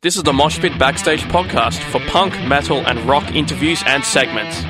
This 0.00 0.14
is 0.14 0.22
the 0.22 0.30
Moshpit 0.30 0.78
Backstage 0.78 1.22
podcast 1.22 1.82
for 1.90 1.98
punk, 2.08 2.32
metal, 2.46 2.86
and 2.86 3.00
rock 3.00 3.34
interviews 3.34 3.82
and 3.84 4.04
segments. 4.04 4.62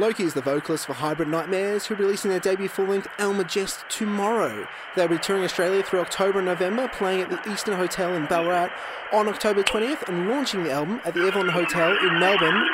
Loki 0.00 0.24
is 0.24 0.32
the 0.32 0.40
vocalist 0.40 0.86
for 0.86 0.94
Hybrid 0.94 1.28
Nightmares, 1.28 1.84
who 1.84 1.94
are 1.94 1.98
releasing 1.98 2.30
their 2.30 2.40
debut 2.40 2.68
full-length 2.68 3.06
Almagest 3.18 3.86
tomorrow. 3.90 4.66
They'll 4.96 5.08
be 5.08 5.18
touring 5.18 5.44
Australia 5.44 5.82
through 5.82 6.00
October 6.00 6.38
and 6.38 6.46
November, 6.46 6.88
playing 6.88 7.20
at 7.20 7.28
the 7.30 7.52
Eastern 7.52 7.76
Hotel 7.76 8.14
in 8.14 8.24
Ballarat 8.24 8.70
on 9.12 9.28
October 9.28 9.62
20th, 9.62 10.08
and 10.08 10.30
launching 10.30 10.64
the 10.64 10.72
album 10.72 11.02
at 11.04 11.12
the 11.12 11.26
Evelyn 11.26 11.50
Hotel 11.50 11.98
in 11.98 12.18
Melbourne 12.18 12.66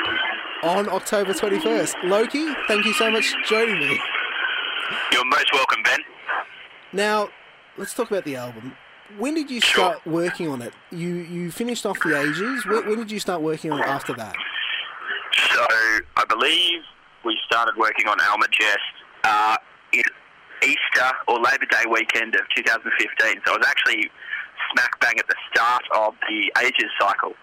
on 0.63 0.87
October 0.87 1.33
21st. 1.33 1.95
Loki, 2.05 2.53
thank 2.65 2.85
you 2.85 2.93
so 2.93 3.11
much 3.11 3.27
for 3.33 3.41
joining 3.45 3.77
me. 3.77 3.99
You're 5.11 5.25
most 5.25 5.51
welcome, 5.51 5.83
Ben. 5.83 5.99
Now, 6.93 7.27
let's 7.77 7.93
talk 7.93 8.09
about 8.09 8.23
the 8.23 8.37
album. 8.37 8.77
When 9.17 9.33
did 9.33 9.51
you 9.51 9.59
Sure. 9.59 9.83
start 9.91 10.07
working 10.07 10.47
on 10.47 10.61
it? 10.61 10.73
You 10.91 11.09
you 11.09 11.51
finished 11.51 11.85
off 11.85 11.99
the 11.99 12.17
ages. 12.17 12.65
When, 12.65 12.87
when 12.87 12.97
did 12.99 13.11
you 13.11 13.19
start 13.19 13.41
working 13.41 13.73
on 13.73 13.79
it 13.81 13.87
after 13.87 14.13
that? 14.13 14.35
So, 15.53 15.65
I 16.15 16.23
believe 16.25 16.83
we 17.25 17.37
started 17.45 17.75
working 17.77 18.07
on 18.07 18.17
Almagest 18.19 18.77
uh, 19.23 19.57
in 19.93 20.03
Easter 20.63 21.11
or 21.27 21.39
Labor 21.39 21.65
Day 21.69 21.83
weekend 21.89 22.35
of 22.35 22.41
2015. 22.55 23.41
So, 23.45 23.53
it 23.53 23.57
was 23.59 23.67
actually 23.67 24.09
smack 24.71 24.99
bang 24.99 25.19
at 25.19 25.27
the 25.27 25.35
start 25.51 25.83
of 25.95 26.13
the 26.27 26.51
Ages 26.63 26.91
cycle. 26.99 27.33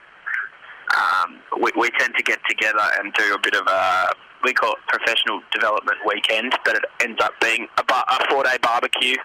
Um, 0.96 1.40
we, 1.60 1.70
we 1.76 1.90
tend 1.98 2.14
to 2.16 2.22
get 2.22 2.38
together 2.48 2.84
and 2.98 3.12
do 3.14 3.34
a 3.34 3.38
bit 3.38 3.54
of 3.54 3.66
a, 3.66 4.12
we 4.44 4.52
call 4.52 4.72
it 4.72 4.78
professional 4.88 5.40
development 5.52 5.98
weekend, 6.06 6.54
but 6.64 6.76
it 6.76 6.84
ends 7.00 7.20
up 7.22 7.32
being 7.40 7.66
a, 7.78 7.84
bar, 7.84 8.04
a 8.08 8.28
four 8.28 8.44
day 8.44 8.56
barbecue 8.62 9.16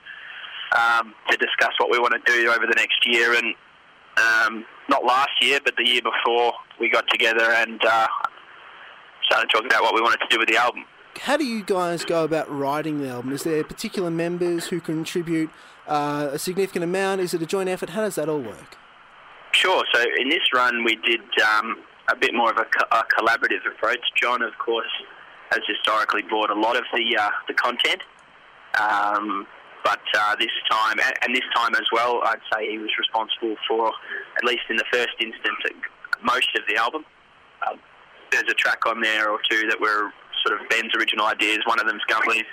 um, 0.78 1.14
to 1.30 1.38
discuss 1.38 1.72
what 1.78 1.90
we 1.92 2.00
want 2.00 2.14
to 2.14 2.32
do 2.32 2.50
over 2.50 2.66
the 2.66 2.76
next 2.76 3.06
year. 3.06 3.34
And 3.34 3.56
um, 4.18 4.66
not 4.90 5.04
last 5.04 5.32
year, 5.42 5.60
but 5.64 5.76
the 5.78 5.88
year 5.88 6.02
before, 6.02 6.54
we 6.80 6.90
got 6.90 7.06
together 7.10 7.52
and 7.52 7.84
uh, 7.84 8.08
started 9.30 9.50
talking 9.54 9.68
about 9.68 9.84
what 9.84 9.94
we 9.94 10.02
wanted 10.02 10.20
to 10.20 10.28
do 10.30 10.40
with 10.40 10.50
the 10.50 10.58
album. 10.58 10.86
How 11.22 11.38
do 11.38 11.46
you 11.46 11.64
guys 11.64 12.06
go 12.06 12.24
about 12.24 12.50
writing 12.50 13.02
the 13.02 13.10
album? 13.10 13.32
Is 13.32 13.44
there 13.44 13.64
particular 13.64 14.10
members 14.10 14.68
who 14.68 14.80
contribute 14.80 15.50
uh, 15.88 16.30
a 16.32 16.40
significant 16.40 16.84
amount? 16.84 17.22
Is 17.22 17.34
it 17.34 17.42
a 17.42 17.46
joint 17.46 17.70
effort? 17.70 17.92
How 17.92 18.02
does 18.02 18.16
that 18.16 18.30
all 18.30 18.40
work? 18.40 18.78
Sure. 19.52 19.84
So 19.94 20.02
in 20.20 20.30
this 20.30 20.42
run, 20.54 20.84
we 20.84 20.96
did 20.96 21.22
um, 21.58 21.78
a 22.12 22.16
bit 22.16 22.34
more 22.34 22.52
of 22.52 22.58
a, 22.58 22.66
co- 22.66 22.88
a 22.92 23.04
collaborative 23.18 23.66
approach. 23.72 24.00
John, 24.22 24.42
of 24.42 24.58
course, 24.58 24.90
has 25.52 25.62
historically 25.68 26.22
brought 26.24 26.50
a 26.50 26.60
lot 26.60 26.76
of 26.76 26.84
the 26.94 27.18
uh, 27.20 27.30
the 27.48 27.54
content, 27.54 28.02
um, 28.80 29.48
but 29.84 30.02
uh, 30.16 30.36
this 30.40 30.54
time, 30.70 31.00
and, 31.04 31.14
and 31.24 31.36
this 31.36 31.46
time 31.56 31.74
as 31.74 31.88
well, 31.92 32.22
I'd 32.24 32.42
say 32.54 32.70
he 32.70 32.78
was 32.78 32.92
responsible 32.98 33.56
for, 33.68 33.92
at 34.38 34.44
least 34.44 34.64
in 34.70 34.78
the 34.78 34.86
first 34.94 35.18
instance, 35.20 35.58
most 36.24 36.50
of 36.56 36.62
the 36.68 36.76
album. 36.76 37.04
Um, 37.68 37.80
there's 38.32 38.50
a 38.50 38.54
track 38.54 38.86
on 38.86 39.02
there 39.02 39.30
or 39.30 39.40
two 39.50 39.68
that 39.70 39.80
were 39.80 40.12
sort 40.46 40.60
of 40.60 40.70
Ben's 40.70 40.94
original 40.96 41.26
ideas. 41.26 41.60
One 41.66 41.80
of 41.80 41.88
them's 41.88 42.04
Gumley's, 42.10 42.48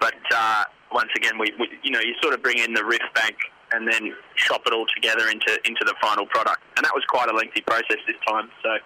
but 0.00 0.14
uh, 0.34 0.64
once 0.92 1.10
again, 1.16 1.38
we, 1.38 1.52
we 1.58 1.68
you 1.82 1.90
know 1.90 2.00
you 2.00 2.14
sort 2.22 2.34
of 2.34 2.42
bring 2.42 2.58
in 2.58 2.74
the 2.74 2.84
riff 2.84 3.02
bank 3.14 3.36
and 3.72 3.86
then 3.90 4.14
chop 4.36 4.62
it 4.66 4.72
all 4.72 4.86
together 4.94 5.28
into 5.28 5.58
into 5.64 5.84
the 5.84 5.94
final 6.00 6.26
product. 6.26 6.62
And 6.76 6.84
that 6.84 6.92
was 6.94 7.04
quite 7.08 7.28
a 7.28 7.34
lengthy 7.34 7.60
process 7.62 7.98
this 8.06 8.16
time. 8.26 8.48
So 8.62 8.76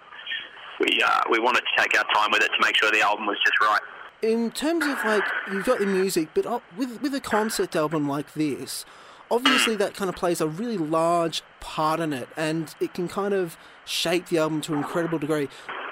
we 0.79 1.01
uh, 1.03 1.21
we 1.29 1.39
wanted 1.39 1.61
to 1.61 1.81
take 1.81 1.97
our 1.97 2.05
time 2.13 2.31
with 2.31 2.41
it 2.43 2.47
to 2.47 2.65
make 2.65 2.75
sure 2.75 2.91
the 2.91 3.01
album 3.01 3.25
was 3.25 3.37
just 3.45 3.59
right. 3.61 3.81
In 4.21 4.51
terms 4.51 4.85
of 4.85 5.03
like 5.03 5.23
you've 5.51 5.65
got 5.65 5.79
the 5.79 5.85
music, 5.85 6.29
but 6.33 6.45
uh, 6.45 6.59
with 6.77 7.01
with 7.01 7.13
a 7.15 7.21
concept 7.21 7.75
album 7.75 8.07
like 8.07 8.33
this, 8.33 8.85
obviously 9.29 9.75
that 9.77 9.93
kind 9.93 10.09
of 10.09 10.15
plays 10.15 10.41
a 10.41 10.47
really 10.47 10.77
large 10.77 11.41
part 11.59 11.99
in 11.99 12.13
it, 12.13 12.29
and 12.35 12.75
it 12.79 12.93
can 12.93 13.07
kind 13.07 13.33
of 13.33 13.57
shape 13.85 14.27
the 14.27 14.37
album 14.37 14.61
to 14.61 14.73
an 14.73 14.79
incredible 14.79 15.19
degree. 15.19 15.49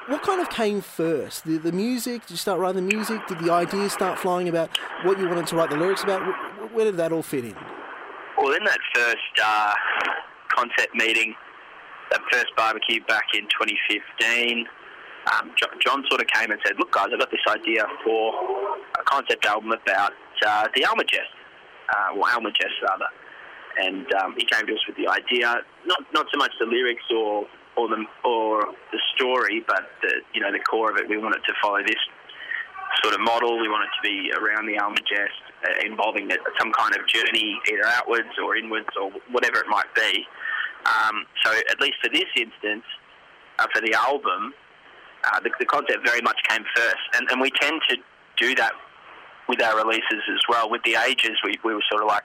What 0.09 0.23
kind 0.23 0.41
of 0.41 0.49
came 0.49 0.81
first? 0.81 1.45
The 1.45 1.57
the 1.57 1.71
music? 1.71 2.21
Did 2.23 2.31
you 2.31 2.37
start 2.37 2.59
writing 2.59 2.87
the 2.87 2.95
music? 2.95 3.27
Did 3.27 3.39
the 3.39 3.51
ideas 3.53 3.93
start 3.93 4.17
flying 4.17 4.49
about 4.49 4.75
what 5.03 5.19
you 5.19 5.27
wanted 5.29 5.45
to 5.47 5.55
write 5.55 5.69
the 5.69 5.77
lyrics 5.77 6.01
about? 6.03 6.23
Wh- 6.23 6.65
wh- 6.65 6.75
Where 6.75 6.85
did 6.85 6.97
that 6.97 7.11
all 7.11 7.21
fit 7.21 7.45
in? 7.45 7.55
Well, 8.37 8.53
in 8.55 8.63
that 8.63 8.79
first 8.95 9.33
uh, 9.43 9.73
concept 10.55 10.95
meeting, 10.95 11.35
that 12.09 12.21
first 12.31 12.47
barbecue 12.57 13.03
back 13.05 13.25
in 13.35 13.41
2015, 13.61 14.65
um, 15.31 15.51
John 15.85 16.03
sort 16.09 16.21
of 16.21 16.27
came 16.27 16.49
and 16.49 16.59
said, 16.65 16.73
"Look, 16.79 16.91
guys, 16.91 17.07
I've 17.13 17.19
got 17.19 17.29
this 17.29 17.45
idea 17.47 17.85
for 18.03 18.33
a 18.99 19.03
concept 19.03 19.45
album 19.45 19.71
about 19.71 20.13
uh, 20.43 20.67
the 20.73 20.85
Almagest, 20.89 21.29
uh, 21.93 22.15
well, 22.15 22.31
Almagest 22.35 22.81
rather." 22.89 23.05
And 23.77 24.11
um, 24.15 24.33
he 24.35 24.43
came 24.45 24.65
to 24.65 24.73
us 24.73 24.81
with 24.87 24.97
the 24.97 25.07
idea, 25.07 25.61
not 25.85 25.99
not 26.13 26.25
so 26.33 26.37
much 26.39 26.51
the 26.59 26.65
lyrics 26.65 27.03
or 27.15 27.45
or 27.79 27.87
the 27.87 28.03
or 28.27 28.75
the 28.91 28.99
story, 29.15 29.63
but 29.65 29.87
the 30.01 30.19
you 30.33 30.41
know 30.41 30.51
the 30.51 30.59
core 30.59 30.91
of 30.91 30.97
it. 30.97 31.07
We 31.07 31.17
wanted 31.17 31.41
to 31.47 31.53
follow 31.61 31.79
this 31.79 32.01
sort 33.03 33.15
of 33.15 33.21
model. 33.21 33.59
We 33.59 33.69
want 33.69 33.87
it 33.87 33.93
to 33.95 34.03
be 34.03 34.31
around 34.35 34.67
the 34.67 34.75
Almagest, 34.75 35.39
uh, 35.63 35.87
involving 35.87 36.29
some 36.59 36.71
kind 36.73 36.95
of 36.95 37.07
journey, 37.07 37.57
either 37.71 37.85
outwards 37.87 38.35
or 38.43 38.57
inwards 38.57 38.89
or 38.99 39.11
whatever 39.31 39.59
it 39.59 39.67
might 39.67 39.93
be. 39.95 40.25
Um, 40.85 41.25
so 41.43 41.51
at 41.51 41.79
least 41.79 41.97
for 42.03 42.09
this 42.09 42.27
instance, 42.35 42.83
uh, 43.59 43.67
for 43.73 43.81
the 43.81 43.93
album, 43.93 44.53
uh, 45.23 45.39
the, 45.41 45.51
the 45.59 45.65
concept 45.65 46.05
very 46.05 46.21
much 46.21 46.37
came 46.47 46.63
first, 46.75 47.03
and, 47.15 47.29
and 47.29 47.39
we 47.39 47.51
tend 47.51 47.81
to 47.89 47.97
do 48.37 48.55
that 48.55 48.73
with 49.47 49.61
our 49.61 49.77
releases 49.77 50.23
as 50.29 50.41
well. 50.47 50.69
With 50.69 50.83
the 50.83 50.95
ages, 51.07 51.37
we, 51.43 51.55
we 51.63 51.73
were 51.73 51.83
sort 51.91 52.03
of 52.03 52.07
like, 52.07 52.23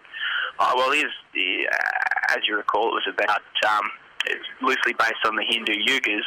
oh 0.59 0.75
well, 0.77 0.91
the, 0.91 1.67
uh, 1.73 2.37
as 2.37 2.39
you 2.49 2.57
recall, 2.57 2.89
it 2.89 3.03
was 3.03 3.09
about 3.11 3.43
um, 3.69 3.91
it's 4.27 4.45
loosely 4.62 4.95
based 4.99 5.23
on 5.27 5.37
the 5.37 5.45
Hindu 5.49 5.73
yugas, 5.73 6.27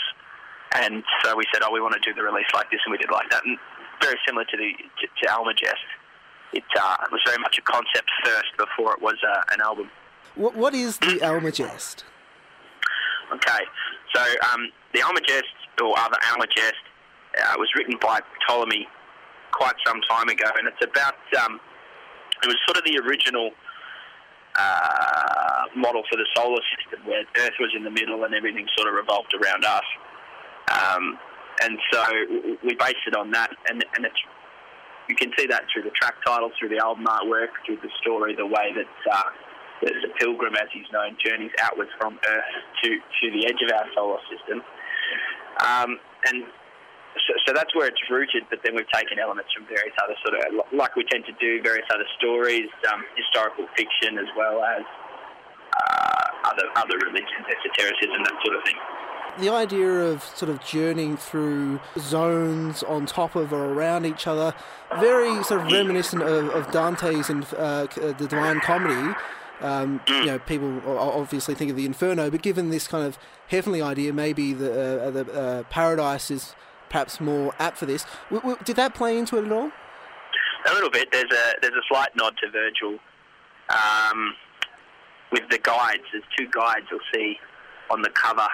and 0.75 1.03
so 1.24 1.35
we 1.35 1.44
said, 1.53 1.63
oh, 1.63 1.72
we 1.72 1.81
want 1.81 1.94
to 1.94 2.00
do 2.00 2.13
the 2.13 2.24
release 2.24 2.47
like 2.53 2.69
this, 2.72 2.80
and 2.85 2.91
we 2.91 2.97
did 2.97 3.12
like 3.12 3.30
that. 3.30 3.46
And 3.46 3.58
very 4.02 4.18
similar 4.25 4.46
to 4.46 4.58
the 4.58 4.72
to, 5.02 5.08
to 5.08 5.30
Almagest. 5.30 5.88
It 6.53 6.63
uh, 6.80 6.97
was 7.12 7.22
very 7.25 7.40
much 7.40 7.58
a 7.58 7.62
concept 7.62 8.09
first 8.24 8.56
before 8.58 8.94
it 8.94 9.02
was 9.02 9.18
uh, 9.28 9.53
an 9.53 9.62
album. 9.62 9.90
What 10.35 10.56
what 10.56 10.74
is 10.74 10.97
the 11.00 11.19
Almagest? 11.22 12.03
Okay, 13.34 13.63
so 14.16 14.22
um, 14.53 14.69
the 14.94 15.02
Almagest, 15.02 15.52
or 15.84 15.97
other 16.00 16.18
Alma 16.31 16.46
Jest, 16.56 16.75
uh, 17.44 17.56
was 17.58 17.68
written 17.75 17.97
by 18.02 18.22
Ptolemy 18.47 18.88
quite 19.52 19.75
some 19.85 20.00
time 20.09 20.29
ago, 20.29 20.46
and 20.58 20.68
it's 20.68 20.84
about 20.84 21.16
um, 21.44 21.59
it 22.44 22.47
was 22.47 22.58
sort 22.68 22.78
of 22.78 22.85
the 22.85 23.00
original 23.00 23.52
uh, 24.57 25.63
model 25.75 26.03
for 26.09 26.18
the 26.18 26.25
solar 26.35 26.62
system, 26.78 27.06
where 27.06 27.23
Earth 27.38 27.57
was 27.59 27.72
in 27.75 27.84
the 27.84 27.91
middle 27.91 28.23
and 28.23 28.34
everything 28.34 28.68
sort 28.78 28.90
of 28.90 28.95
revolved 28.95 29.34
around 29.34 29.63
us. 29.66 29.88
Um, 30.72 31.19
and 31.62 31.78
so 31.91 32.03
we 32.63 32.75
based 32.75 33.06
it 33.07 33.16
on 33.16 33.31
that, 33.31 33.50
and, 33.69 33.84
and 33.96 34.06
it's 34.06 34.22
you 35.09 35.16
can 35.16 35.31
see 35.38 35.47
that 35.47 35.63
through 35.72 35.84
the 35.84 35.96
track 35.96 36.16
title, 36.25 36.51
through 36.59 36.69
the 36.69 36.84
album 36.84 37.06
artwork, 37.06 37.56
through 37.66 37.78
the 37.81 37.90
story, 38.01 38.35
the 38.35 38.46
way 38.46 38.75
that 38.75 38.91
uh, 39.12 39.23
the, 39.81 39.91
the 40.03 40.12
pilgrim, 40.19 40.53
as 40.56 40.67
he's 40.73 40.85
known, 40.91 41.16
journeys 41.23 41.51
outwards 41.62 41.91
from 42.00 42.19
Earth 42.28 42.53
to, 42.84 42.90
to 42.90 43.31
the 43.31 43.47
edge 43.47 43.62
of 43.63 43.72
our 43.72 43.85
solar 43.96 44.19
system. 44.28 44.62
Um, 45.63 46.00
and 46.28 46.44
so, 47.25 47.33
so 47.45 47.53
that's 47.53 47.73
where 47.75 47.88
it's 47.88 48.01
rooted, 48.09 48.44
but 48.50 48.59
then 48.63 48.75
we've 48.75 48.89
taken 48.94 49.17
elements 49.19 49.50
from 49.55 49.66
various 49.66 49.95
other 50.03 50.16
sort 50.25 50.35
of, 50.38 50.66
like 50.73 50.95
we 50.95 51.03
tend 51.05 51.25
to 51.25 51.33
do, 51.39 51.61
various 51.61 51.88
other 51.94 52.05
stories, 52.17 52.69
um, 52.91 53.03
historical 53.16 53.66
fiction, 53.75 54.17
as 54.19 54.29
well 54.38 54.64
as 54.64 54.84
uh, 55.78 56.25
other 56.52 56.67
other 56.75 56.97
religions, 57.05 57.46
esotericism, 57.47 58.23
that 58.23 58.37
sort 58.43 58.55
of 58.58 58.64
thing. 58.66 58.78
the 59.40 59.49
idea 59.49 59.87
of 59.87 60.23
sort 60.23 60.49
of 60.49 60.64
journeying 60.64 61.17
through 61.17 61.79
zones 61.99 62.84
on 62.84 63.05
top 63.05 63.35
of 63.35 63.53
or 63.53 63.66
around 63.66 64.05
each 64.05 64.28
other, 64.28 64.53
very 64.99 65.43
sort 65.43 65.61
of 65.61 65.72
reminiscent 65.72 66.22
of, 66.22 66.49
of 66.49 66.72
Dante's 66.72 67.29
and 67.29 67.46
uh, 67.53 67.58
uh, 67.58 67.87
the 68.17 68.28
Divine 68.28 68.59
Comedy. 68.61 69.16
Um, 69.59 70.02
you 70.08 70.25
know, 70.25 70.40
people 70.40 70.81
obviously 70.85 71.55
think 71.55 71.72
of 71.72 71.78
the 71.78 71.85
Inferno, 71.85 72.29
but 72.29 72.43
given 72.43 72.70
this 72.70 72.87
kind 72.87 73.05
of 73.05 73.17
heavenly 73.47 73.81
idea, 73.81 74.13
maybe 74.13 74.53
the 74.53 75.02
uh, 75.02 75.09
the 75.09 75.34
uh, 75.34 75.63
paradise 75.63 76.29
is 76.29 76.53
perhaps 76.89 77.19
more 77.19 77.53
apt 77.59 77.78
for 77.78 77.85
this. 77.85 78.05
W- 78.29 78.41
w- 78.41 78.57
did 78.63 78.75
that 78.78 78.93
play 78.95 79.17
into 79.17 79.37
it 79.37 79.45
at 79.45 79.51
all? 79.51 79.72
A 80.69 80.73
little 80.73 80.89
bit. 80.89 81.09
There's 81.11 81.31
a 81.31 81.53
there's 81.61 81.73
a 81.73 81.85
slight 81.87 82.09
nod 82.16 82.34
to 82.43 82.49
Virgil 82.51 82.99
um, 83.69 84.34
with 85.31 85.47
the 85.49 85.59
guides. 85.59 86.03
There's 86.11 86.23
two 86.37 86.47
guides 86.51 86.85
you'll 86.91 86.99
see 87.13 87.39
on 87.89 88.01
the 88.01 88.09
cover. 88.09 88.47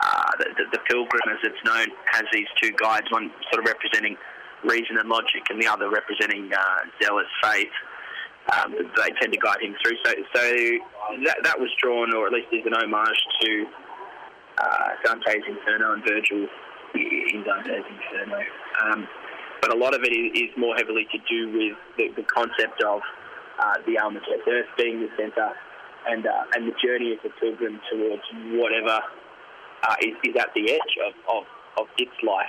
Uh, 0.00 0.30
the, 0.38 0.44
the, 0.56 0.64
the 0.72 0.78
pilgrim, 0.88 1.22
as 1.30 1.38
it's 1.42 1.64
known, 1.64 1.86
has 2.06 2.22
these 2.32 2.46
two 2.62 2.70
guides. 2.72 3.10
One 3.10 3.30
sort 3.50 3.64
of 3.64 3.68
representing 3.68 4.16
reason 4.64 4.98
and 4.98 5.08
logic, 5.08 5.42
and 5.50 5.60
the 5.60 5.66
other 5.66 5.90
representing 5.90 6.52
uh, 6.52 6.80
zealous 7.02 7.26
faith. 7.42 7.70
um, 8.52 8.72
they 8.96 9.10
tend 9.20 9.32
to 9.32 9.38
guide 9.38 9.60
him 9.60 9.74
through. 9.82 9.96
So, 10.04 10.12
so 10.34 10.40
that, 11.24 11.38
that 11.42 11.58
was 11.58 11.68
drawn, 11.80 12.14
or 12.14 12.26
at 12.26 12.32
least 12.32 12.48
is 12.52 12.64
an 12.66 12.74
homage 12.74 13.20
to 13.42 13.66
uh, 14.58 14.88
Dante's 15.04 15.42
Inferno 15.48 15.92
and 15.94 16.04
Virgil 16.04 16.46
in. 16.94 17.44
Um, 18.84 19.08
but 19.60 19.74
a 19.74 19.76
lot 19.76 19.94
of 19.94 20.02
it 20.04 20.14
is, 20.14 20.50
more 20.56 20.74
heavily 20.76 21.06
to 21.12 21.18
do 21.28 21.52
with 21.52 21.76
the, 21.96 22.22
the 22.22 22.26
concept 22.26 22.82
of 22.82 23.00
uh, 23.58 23.74
the 23.86 23.98
Alma 23.98 24.20
Earth 24.48 24.66
being 24.76 25.00
the 25.00 25.08
centre 25.16 25.50
and 26.08 26.26
uh, 26.26 26.44
and 26.54 26.68
the 26.68 26.74
journey 26.82 27.12
of 27.12 27.18
the 27.22 27.30
pilgrim 27.40 27.80
towards 27.90 28.22
whatever 28.54 29.00
uh, 29.82 29.94
is, 30.02 30.14
is 30.24 30.36
at 30.38 30.54
the 30.54 30.70
edge 30.72 30.94
of, 31.06 31.14
of, 31.36 31.44
of 31.78 31.86
its 31.98 32.14
life. 32.22 32.46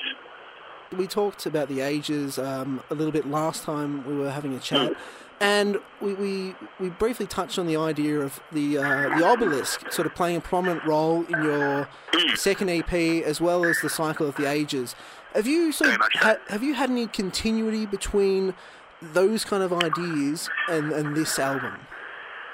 We 0.95 1.07
talked 1.07 1.45
about 1.45 1.69
the 1.69 1.81
ages 1.81 2.37
um, 2.39 2.81
a 2.89 2.95
little 2.95 3.11
bit 3.11 3.27
last 3.27 3.63
time 3.63 4.05
we 4.05 4.15
were 4.15 4.31
having 4.31 4.55
a 4.55 4.59
chat. 4.59 4.93
And 5.41 5.77
we, 6.01 6.13
we, 6.15 6.55
we 6.79 6.89
briefly 6.89 7.25
touched 7.25 7.57
on 7.57 7.65
the 7.65 7.77
idea 7.77 8.19
of 8.19 8.41
the 8.51 8.77
uh, 8.77 9.17
the 9.17 9.25
obelisk 9.25 9.89
sort 9.91 10.05
of 10.05 10.13
playing 10.13 10.35
a 10.35 10.41
prominent 10.41 10.83
role 10.83 11.23
in 11.25 11.43
your 11.43 11.87
second 12.35 12.69
EP 12.69 12.93
as 13.23 13.39
well 13.39 13.63
as 13.63 13.79
the 13.79 13.89
cycle 13.89 14.27
of 14.27 14.35
the 14.35 14.49
ages. 14.49 14.95
Have 15.33 15.47
you 15.47 15.71
sort 15.71 15.91
of 15.91 16.01
ha- 16.15 16.39
have 16.49 16.61
you 16.61 16.73
had 16.73 16.89
any 16.89 17.07
continuity 17.07 17.85
between 17.85 18.53
those 19.01 19.45
kind 19.45 19.63
of 19.63 19.71
ideas 19.71 20.49
and, 20.67 20.91
and 20.91 21.15
this 21.15 21.39
album? 21.39 21.75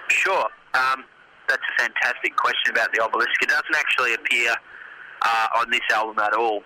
Sure. 0.09 0.47
Um, 0.75 1.05
that's 1.47 1.63
a 1.77 1.81
fantastic 1.81 2.35
question 2.35 2.71
about 2.71 2.93
the 2.93 3.01
obelisk. 3.01 3.41
It 3.41 3.49
doesn't 3.49 3.75
actually 3.75 4.13
appear 4.13 4.55
uh, 5.21 5.47
on 5.57 5.71
this 5.71 5.81
album 5.91 6.19
at 6.19 6.33
all. 6.33 6.63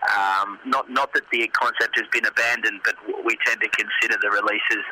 Um, 0.00 0.58
not 0.64 0.88
not 0.88 1.12
that 1.12 1.28
the 1.30 1.46
concept 1.52 1.92
has 2.00 2.08
been 2.12 2.24
abandoned, 2.24 2.80
but 2.84 2.96
we 3.24 3.36
tend 3.44 3.60
to 3.60 3.68
consider 3.68 4.16
the 4.22 4.30
releases 4.32 4.84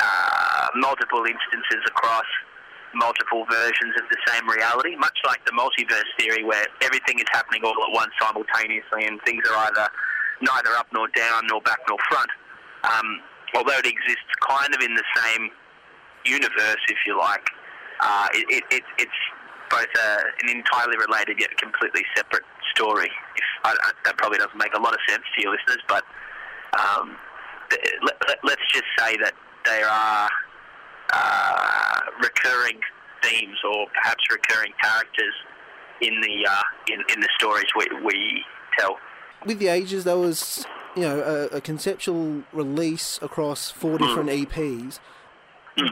uh, 0.00 0.68
multiple 0.76 1.24
instances 1.26 1.82
across 1.86 2.26
multiple 2.94 3.44
versions 3.50 3.94
of 3.98 4.06
the 4.10 4.20
same 4.28 4.48
reality, 4.48 4.94
much 4.96 5.16
like 5.26 5.44
the 5.46 5.52
multiverse 5.52 6.06
theory, 6.18 6.44
where 6.44 6.66
everything 6.82 7.18
is 7.18 7.26
happening 7.32 7.62
all 7.64 7.74
at 7.74 7.92
once 7.92 8.12
simultaneously, 8.20 9.06
and 9.06 9.20
things 9.22 9.42
are 9.50 9.56
either 9.66 9.88
neither 10.40 10.70
up 10.76 10.86
nor 10.92 11.08
down, 11.16 11.42
nor 11.50 11.60
back 11.62 11.80
nor 11.88 11.98
front. 12.08 12.30
Um, 12.84 13.20
although 13.54 13.78
it 13.78 13.86
exists 13.86 14.30
kind 14.48 14.74
of 14.74 14.80
in 14.80 14.94
the 14.94 15.04
same 15.16 15.50
universe, 16.24 16.82
if 16.88 16.98
you 17.06 17.18
like, 17.18 17.46
uh, 18.00 18.28
it, 18.34 18.62
it, 18.70 18.82
it's 18.98 19.20
both 19.70 19.88
a, 19.96 20.08
an 20.42 20.48
entirely 20.50 20.96
related 20.98 21.40
yet 21.40 21.56
completely 21.58 22.04
separate 22.14 22.44
story. 22.74 23.10
If 23.36 23.44
I, 23.64 23.70
I, 23.70 23.92
that 24.04 24.16
probably 24.16 24.38
doesn't 24.38 24.58
make 24.58 24.74
a 24.74 24.80
lot 24.80 24.94
of 24.94 25.00
sense 25.08 25.22
to 25.36 25.42
your 25.42 25.52
listeners, 25.52 25.82
but 25.88 26.04
um, 26.78 27.16
let, 28.02 28.14
us 28.28 28.36
let, 28.42 28.58
just 28.72 28.84
say 28.98 29.16
that 29.22 29.34
there 29.64 29.86
are 29.86 30.28
uh, 31.12 32.00
recurring 32.22 32.80
themes 33.22 33.56
or 33.64 33.86
perhaps 33.94 34.24
recurring 34.30 34.72
characters 34.82 35.34
in 36.00 36.20
the 36.20 36.48
uh, 36.50 36.62
in, 36.88 37.00
in 37.14 37.20
the 37.20 37.28
stories 37.38 37.66
we, 37.76 37.86
we 38.04 38.44
tell. 38.78 38.96
With 39.46 39.58
the 39.58 39.68
ages, 39.68 40.04
there 40.04 40.18
was 40.18 40.66
you 40.96 41.02
know 41.02 41.48
a, 41.52 41.56
a 41.56 41.60
conceptual 41.60 42.42
release 42.52 43.18
across 43.22 43.70
four 43.70 43.98
different 43.98 44.30
mm. 44.30 44.46
EPs. 44.46 44.98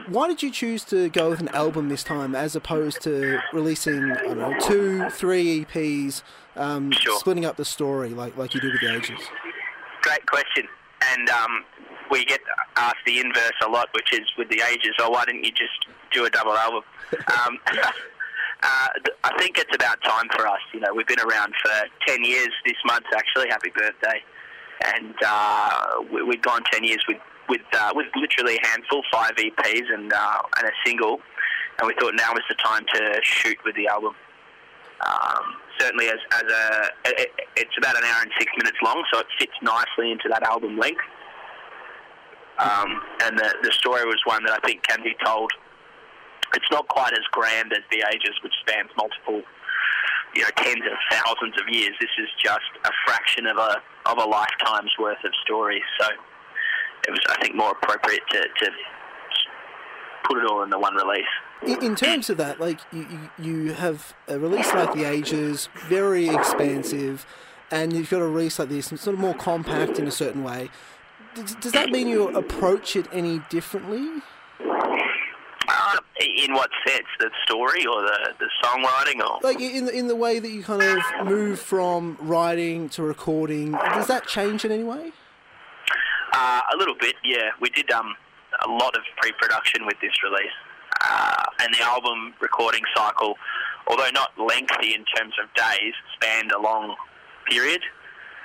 Why 0.07 0.27
did 0.27 0.43
you 0.43 0.51
choose 0.51 0.83
to 0.85 1.09
go 1.09 1.29
with 1.29 1.39
an 1.39 1.47
album 1.49 1.89
this 1.89 2.03
time 2.03 2.35
as 2.35 2.55
opposed 2.55 3.01
to 3.01 3.39
releasing 3.51 4.11
I 4.11 4.23
don't 4.23 4.37
know 4.37 4.55
two, 4.59 5.09
three 5.09 5.65
EPs, 5.65 6.21
um, 6.55 6.91
sure. 6.91 7.17
splitting 7.19 7.45
up 7.45 7.55
the 7.57 7.65
story 7.65 8.09
like 8.09 8.37
like 8.37 8.53
you 8.53 8.61
do 8.61 8.71
with 8.71 8.81
the 8.81 8.95
ages? 8.95 9.19
Great 10.01 10.25
question, 10.27 10.67
and 11.11 11.29
um, 11.29 11.63
we 12.11 12.25
get 12.25 12.41
asked 12.75 13.03
the 13.07 13.19
inverse 13.19 13.53
a 13.65 13.69
lot, 13.69 13.89
which 13.93 14.13
is 14.13 14.27
with 14.37 14.49
the 14.49 14.61
ages. 14.71 14.91
Oh, 14.99 15.09
why 15.09 15.25
didn't 15.25 15.45
you 15.45 15.51
just 15.51 15.87
do 16.11 16.25
a 16.25 16.29
double 16.29 16.53
album? 16.53 16.83
um, 17.13 17.57
uh, 17.67 18.87
I 19.23 19.37
think 19.39 19.57
it's 19.57 19.75
about 19.75 20.01
time 20.03 20.27
for 20.35 20.47
us. 20.47 20.59
You 20.73 20.81
know, 20.81 20.93
we've 20.93 21.07
been 21.07 21.21
around 21.21 21.53
for 21.63 21.71
ten 22.07 22.23
years 22.23 22.49
this 22.65 22.77
month. 22.85 23.05
Actually, 23.15 23.49
happy 23.49 23.71
birthday! 23.75 24.21
And 24.95 25.15
uh, 25.25 26.03
we, 26.13 26.21
we've 26.21 26.41
gone 26.41 26.61
ten 26.71 26.83
years 26.83 27.03
with 27.07 27.17
with 27.49 27.61
uh, 27.73 27.91
with 27.95 28.07
literally 28.15 28.59
a 28.63 28.67
handful, 28.67 29.01
five 29.11 29.31
EPs 29.35 29.93
and 29.93 30.11
uh, 30.13 30.41
and 30.57 30.67
a 30.67 30.71
single. 30.85 31.19
And 31.79 31.87
we 31.87 31.95
thought 31.99 32.13
now 32.15 32.33
was 32.33 32.43
the 32.49 32.55
time 32.55 32.85
to 32.93 33.19
shoot 33.23 33.57
with 33.65 33.75
the 33.75 33.87
album. 33.87 34.13
Um, 35.01 35.55
certainly, 35.79 36.07
as, 36.07 36.19
as 36.33 36.43
a 36.43 36.89
it, 37.05 37.31
it's 37.55 37.75
about 37.77 37.97
an 37.97 38.03
hour 38.03 38.21
and 38.21 38.31
six 38.37 38.51
minutes 38.57 38.77
long, 38.83 39.03
so 39.11 39.19
it 39.19 39.27
fits 39.39 39.53
nicely 39.61 40.11
into 40.11 40.29
that 40.29 40.43
album 40.43 40.77
length. 40.77 41.01
Um, 42.59 43.01
and 43.23 43.39
the, 43.39 43.55
the 43.63 43.71
story 43.71 44.05
was 44.05 44.21
one 44.25 44.43
that 44.45 44.53
I 44.53 44.67
think 44.67 44.83
can 44.83 45.01
be 45.03 45.15
told. 45.25 45.51
It's 46.53 46.69
not 46.69 46.87
quite 46.87 47.13
as 47.13 47.25
grand 47.31 47.73
as 47.73 47.81
The 47.89 48.05
Ages, 48.13 48.35
which 48.43 48.53
spans 48.61 48.89
multiple, 48.97 49.41
you 50.35 50.43
know, 50.43 50.49
tens 50.57 50.83
of 50.85 50.97
thousands 51.09 51.55
of 51.59 51.65
years. 51.71 51.95
This 51.99 52.11
is 52.19 52.29
just 52.43 52.69
a 52.85 52.91
fraction 53.05 53.47
of 53.47 53.57
a 53.57 53.81
of 54.05 54.17
a 54.17 54.25
lifetime's 54.25 54.91
worth 54.99 55.23
of 55.23 55.31
stories. 55.43 55.83
So 55.99 56.07
it 57.07 57.11
was, 57.11 57.19
I 57.29 57.41
think, 57.41 57.55
more 57.55 57.71
appropriate 57.71 58.21
to, 58.31 58.39
to 58.39 58.71
put 60.23 60.37
it 60.37 60.49
all 60.49 60.63
in 60.63 60.69
the 60.69 60.79
one 60.79 60.95
release. 60.95 61.25
In, 61.63 61.83
in 61.83 61.95
terms 61.95 62.29
of 62.29 62.37
that, 62.37 62.59
like 62.59 62.79
you, 62.91 63.29
you 63.37 63.73
have 63.73 64.13
a 64.27 64.39
release 64.39 64.73
like 64.73 64.93
The 64.93 65.03
Ages, 65.03 65.69
very 65.87 66.27
expansive, 66.27 67.25
and 67.69 67.93
you've 67.93 68.09
got 68.09 68.21
a 68.21 68.27
release 68.27 68.59
like 68.59 68.69
this, 68.69 68.87
sort 68.87 69.07
of 69.07 69.19
more 69.19 69.33
compact 69.33 69.99
in 69.99 70.07
a 70.07 70.11
certain 70.11 70.43
way. 70.43 70.69
Does, 71.35 71.55
does 71.55 71.71
that 71.71 71.89
mean 71.89 72.07
you 72.07 72.29
approach 72.29 72.95
it 72.95 73.07
any 73.13 73.41
differently? 73.49 74.21
Uh, 74.59 75.97
in 76.19 76.53
what 76.53 76.69
sense? 76.85 77.05
The 77.19 77.29
story 77.43 77.85
or 77.85 78.01
the, 78.01 78.33
the 78.39 78.49
songwriting, 78.63 79.25
or 79.25 79.39
like 79.41 79.61
in 79.61 79.85
the, 79.85 79.97
in 79.97 80.07
the 80.07 80.15
way 80.15 80.39
that 80.39 80.49
you 80.49 80.63
kind 80.63 80.81
of 80.81 81.25
move 81.25 81.59
from 81.59 82.17
writing 82.19 82.89
to 82.89 83.03
recording? 83.03 83.71
Does 83.71 84.07
that 84.07 84.27
change 84.27 84.65
in 84.65 84.71
any 84.71 84.83
way? 84.83 85.13
Uh, 86.31 86.61
a 86.73 86.77
little 86.77 86.95
bit, 86.95 87.15
yeah. 87.23 87.49
We 87.59 87.69
did 87.69 87.91
um, 87.91 88.15
a 88.65 88.69
lot 88.69 88.95
of 88.95 89.01
pre-production 89.17 89.85
with 89.85 89.97
this 90.01 90.13
release, 90.23 90.57
uh, 91.01 91.43
and 91.59 91.73
the 91.73 91.81
album 91.83 92.33
recording 92.39 92.83
cycle, 92.95 93.35
although 93.87 94.09
not 94.13 94.31
lengthy 94.37 94.93
in 94.95 95.03
terms 95.15 95.33
of 95.41 95.53
days, 95.53 95.93
spanned 96.15 96.51
a 96.51 96.59
long 96.59 96.95
period. 97.49 97.81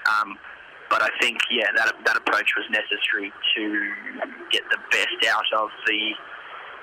Um, 0.09 0.37
but 0.89 1.03
I 1.03 1.11
think, 1.21 1.39
yeah, 1.51 1.67
that 1.77 1.95
that 2.05 2.17
approach 2.17 2.51
was 2.57 2.67
necessary 2.71 3.33
to 3.57 3.93
get 4.51 4.63
the 4.71 4.79
best 4.91 5.19
out 5.29 5.45
of 5.57 5.69
the 5.87 6.13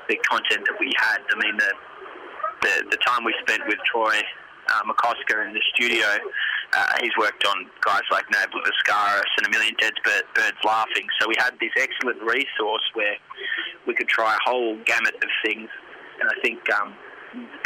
the 0.10 0.18
content 0.30 0.66
that 0.68 0.78
we 0.80 0.92
had. 0.98 1.20
I 1.32 1.40
mean, 1.40 1.58
the 1.58 1.72
the, 2.62 2.90
the 2.92 2.98
time 2.98 3.24
we 3.24 3.34
spent 3.42 3.64
with 3.68 3.80
Troy 3.92 4.20
uh, 4.70 4.82
McCosker 4.84 5.48
in 5.48 5.54
the 5.54 5.62
studio. 5.74 6.08
Uh, 6.76 6.94
he's 7.02 7.16
worked 7.20 7.46
on 7.46 7.66
guys 7.86 8.02
like 8.12 8.26
Ne 8.32 8.40
Obliviscaris 8.40 9.30
and 9.38 9.48
A 9.48 9.50
Million 9.50 9.76
Dead 9.80 9.94
Birds 10.04 10.58
Laughing. 10.66 11.06
So 11.20 11.28
we 11.28 11.36
had 11.38 11.54
this 11.60 11.72
excellent 11.78 12.22
resource 12.22 12.84
where 12.94 13.16
we 13.86 13.94
could 13.94 14.08
try 14.08 14.34
a 14.34 14.50
whole 14.50 14.78
gamut 14.86 15.16
of 15.16 15.30
things. 15.46 15.70
And 16.20 16.30
I 16.30 16.42
think 16.42 16.60
um, 16.74 16.96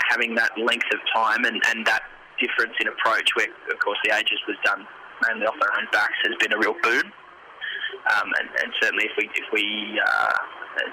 having 0.10 0.36
that 0.36 0.52
length 0.58 0.88
of 0.94 1.00
time 1.16 1.46
and, 1.46 1.62
and 1.70 1.86
that 1.86 2.04
difference 2.40 2.74
in 2.80 2.88
approach, 2.88 3.30
where 3.36 3.48
of 3.48 3.80
course 3.80 3.98
the 4.04 4.16
Ages 4.16 4.40
was 4.48 4.58
done 4.66 4.86
mainly 5.28 5.48
off 5.48 5.56
our 5.62 5.80
own 5.80 5.88
backs, 5.92 6.18
has 6.24 6.36
been 6.40 6.54
a 6.54 6.58
real 6.58 6.76
boon. 6.84 7.12
Um, 8.08 8.28
and, 8.40 8.50
and, 8.64 8.72
certainly, 8.82 9.06
if 9.06 9.12
we 9.18 9.30
if 9.36 9.48
we 9.52 10.00
uh, 10.00 10.34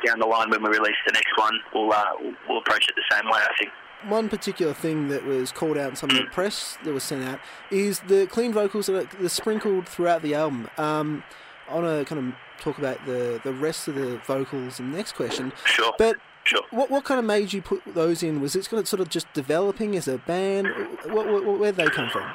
down 0.05 0.19
the 0.19 0.27
line 0.27 0.51
when 0.51 0.63
we 0.63 0.71
release 0.71 0.99
the 1.07 1.13
next 1.13 1.31
one, 1.37 1.55
we'll, 1.75 1.93
uh, 1.93 2.15
we'll 2.49 2.59
approach 2.59 2.89
it 2.89 2.95
the 2.97 3.07
same 3.15 3.27
way. 3.27 3.39
I 3.39 3.55
think 3.59 3.71
one 4.09 4.29
particular 4.29 4.75
thing 4.75 5.09
that 5.09 5.25
was 5.25 5.53
called 5.53 5.79
out 5.79 5.91
in 5.91 5.97
some 5.97 6.11
of 6.11 6.17
the 6.17 6.25
press 6.25 6.77
that 6.85 6.93
was 6.93 7.03
sent 7.03 7.25
out 7.25 7.41
is 7.71 8.01
the 8.01 8.27
clean 8.27 8.53
vocals 8.53 8.87
that 8.87 9.15
are, 9.15 9.29
sprinkled 9.29 9.89
throughout 9.89 10.23
the 10.23 10.35
album. 10.35 10.69
Um, 10.79 11.23
I 11.69 11.75
want 11.75 11.87
to 11.87 12.05
kind 12.05 12.29
of 12.29 12.35
talk 12.61 12.79
about 12.79 13.05
the, 13.07 13.41
the 13.43 13.53
rest 13.53 13.89
of 13.89 13.95
the 13.95 14.19
vocals 14.27 14.79
in 14.79 14.91
the 14.91 14.97
next 14.97 15.13
question. 15.13 15.53
Sure. 15.65 15.93
But 15.99 16.17
sure. 16.45 16.63
What 16.71 16.91
what 16.91 17.05
kind 17.05 17.19
of 17.19 17.25
made 17.25 17.53
you 17.53 17.63
put 17.63 17.83
those 17.87 18.23
in? 18.23 18.41
Was 18.41 18.55
it 18.55 18.65
sort 18.65 19.01
of 19.01 19.09
just 19.09 19.33
developing 19.33 19.97
as 19.97 20.07
a 20.07 20.19
band? 20.19 20.69
What, 21.07 21.27
what, 21.27 21.59
where 21.59 21.73
did 21.73 21.77
they 21.77 21.91
come 21.91 22.11
from? 22.11 22.31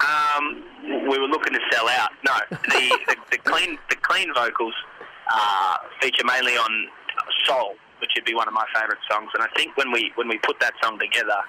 Um, 0.00 0.62
we 1.08 1.18
were 1.18 1.26
looking 1.26 1.52
to 1.52 1.60
sell 1.70 1.88
out. 1.88 2.10
No, 2.26 2.34
the, 2.50 2.98
the, 3.06 3.16
the 3.32 3.38
clean 3.38 3.78
the 3.90 3.96
clean 3.96 4.32
vocals 4.34 4.74
uh, 5.32 5.76
feature 6.00 6.24
mainly 6.24 6.56
on 6.56 6.88
Sol 7.46 7.74
which 8.00 8.10
would 8.16 8.24
be 8.24 8.34
one 8.34 8.48
of 8.48 8.54
my 8.54 8.64
favourite 8.74 9.00
songs. 9.10 9.30
And 9.34 9.42
I 9.42 9.48
think 9.56 9.76
when 9.76 9.92
we 9.92 10.12
when 10.16 10.28
we 10.28 10.38
put 10.38 10.58
that 10.60 10.74
song 10.82 10.98
together, 10.98 11.40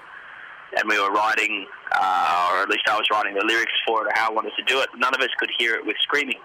and 0.76 0.88
we 0.88 0.98
were 1.00 1.10
writing, 1.10 1.66
uh, 1.92 2.50
or 2.52 2.62
at 2.62 2.68
least 2.68 2.88
I 2.88 2.96
was 2.96 3.06
writing 3.10 3.34
the 3.34 3.44
lyrics 3.44 3.72
for 3.86 4.02
it, 4.02 4.06
or 4.08 4.12
how 4.14 4.30
I 4.30 4.32
wanted 4.32 4.52
to 4.56 4.64
do 4.64 4.80
it, 4.80 4.88
none 4.96 5.14
of 5.14 5.20
us 5.20 5.30
could 5.38 5.50
hear 5.58 5.74
it 5.74 5.84
with 5.84 5.96
screaming. 6.00 6.38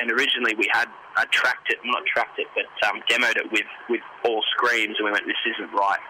And 0.00 0.10
originally 0.10 0.54
we 0.54 0.68
had 0.72 0.88
uh, 1.16 1.24
tracked 1.30 1.70
it, 1.70 1.78
not 1.84 2.04
tracked 2.06 2.38
it, 2.38 2.46
but 2.54 2.68
um, 2.88 3.00
demoed 3.08 3.36
it 3.36 3.50
with 3.50 3.66
with 3.88 4.02
all 4.24 4.42
screams, 4.56 4.96
and 4.98 5.06
we 5.06 5.12
went, 5.12 5.26
this 5.26 5.36
isn't 5.56 5.72
right. 5.72 6.00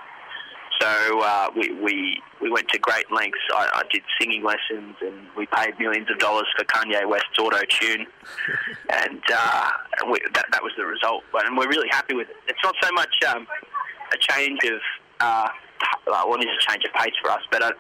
So 0.87 1.21
uh, 1.21 1.49
we, 1.57 1.73
we 1.83 2.23
we 2.40 2.49
went 2.49 2.69
to 2.69 2.78
great 2.78 3.11
lengths. 3.11 3.40
I, 3.52 3.69
I 3.75 3.83
did 3.93 4.02
singing 4.21 4.45
lessons, 4.45 4.95
and 5.00 5.26
we 5.37 5.47
paid 5.47 5.76
millions 5.81 6.09
of 6.11 6.19
dollars 6.19 6.47
for 6.57 6.64
Kanye 6.64 7.09
West's 7.09 7.37
auto 7.40 7.59
tune, 7.69 8.07
and, 8.90 9.21
uh, 9.35 9.71
we, 10.09 10.21
that 10.35 10.45
that 10.52 10.62
was 10.62 10.73
the 10.76 10.87
result. 10.87 11.25
But 11.33 11.47
and 11.47 11.59
we're 11.59 11.69
really 11.69 11.88
happy 11.90 12.14
with 12.14 12.28
it. 12.28 12.37
It's 12.47 12.61
not 12.62 12.76
so 12.81 12.93
much 12.93 13.14
um, 13.28 13.49
a 14.14 14.16
change 14.16 14.61
of 14.64 14.81
uh, 15.19 15.49
well, 16.07 16.35
it 16.35 16.45
is 16.45 16.55
a 16.57 16.71
change 16.71 16.85
of 16.85 16.93
pace 16.93 17.14
for 17.21 17.33
us, 17.33 17.43
but 17.50 17.64
I, 17.64 17.71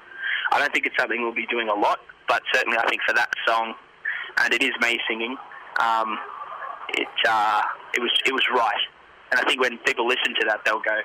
I 0.50 0.58
don't 0.58 0.72
think 0.72 0.86
it's 0.86 0.96
something 0.98 1.22
we'll 1.22 1.32
be 1.32 1.46
doing 1.46 1.68
a 1.68 1.74
lot. 1.74 2.00
But 2.26 2.42
certainly, 2.52 2.76
I 2.76 2.88
think 2.88 3.02
for 3.06 3.14
that 3.14 3.30
song, 3.46 3.74
and 4.38 4.52
it 4.52 4.64
is 4.64 4.72
me 4.80 4.98
singing, 5.08 5.36
um, 5.78 6.18
it 6.88 7.08
uh, 7.28 7.62
it 7.94 8.00
was 8.00 8.10
it 8.26 8.32
was 8.32 8.42
right. 8.52 8.82
And 9.30 9.38
I 9.38 9.44
think 9.44 9.60
when 9.60 9.78
people 9.78 10.08
listen 10.08 10.34
to 10.40 10.46
that, 10.46 10.64
they'll 10.64 10.80
go, 10.80 10.98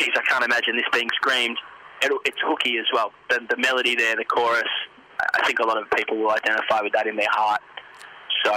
geez, 0.00 0.10
I 0.16 0.22
can't 0.22 0.44
imagine 0.44 0.76
this 0.76 0.86
being 0.92 1.08
screamed. 1.14 1.58
It, 2.02 2.12
it's 2.24 2.38
hooky 2.42 2.78
as 2.78 2.86
well. 2.92 3.12
The, 3.28 3.40
the 3.48 3.56
melody 3.58 3.94
there, 3.94 4.16
the 4.16 4.24
chorus, 4.24 4.64
I 5.34 5.46
think 5.46 5.58
a 5.58 5.66
lot 5.66 5.76
of 5.76 5.90
people 5.90 6.16
will 6.16 6.30
identify 6.30 6.80
with 6.80 6.92
that 6.94 7.06
in 7.06 7.16
their 7.16 7.28
heart. 7.30 7.60
So 8.44 8.52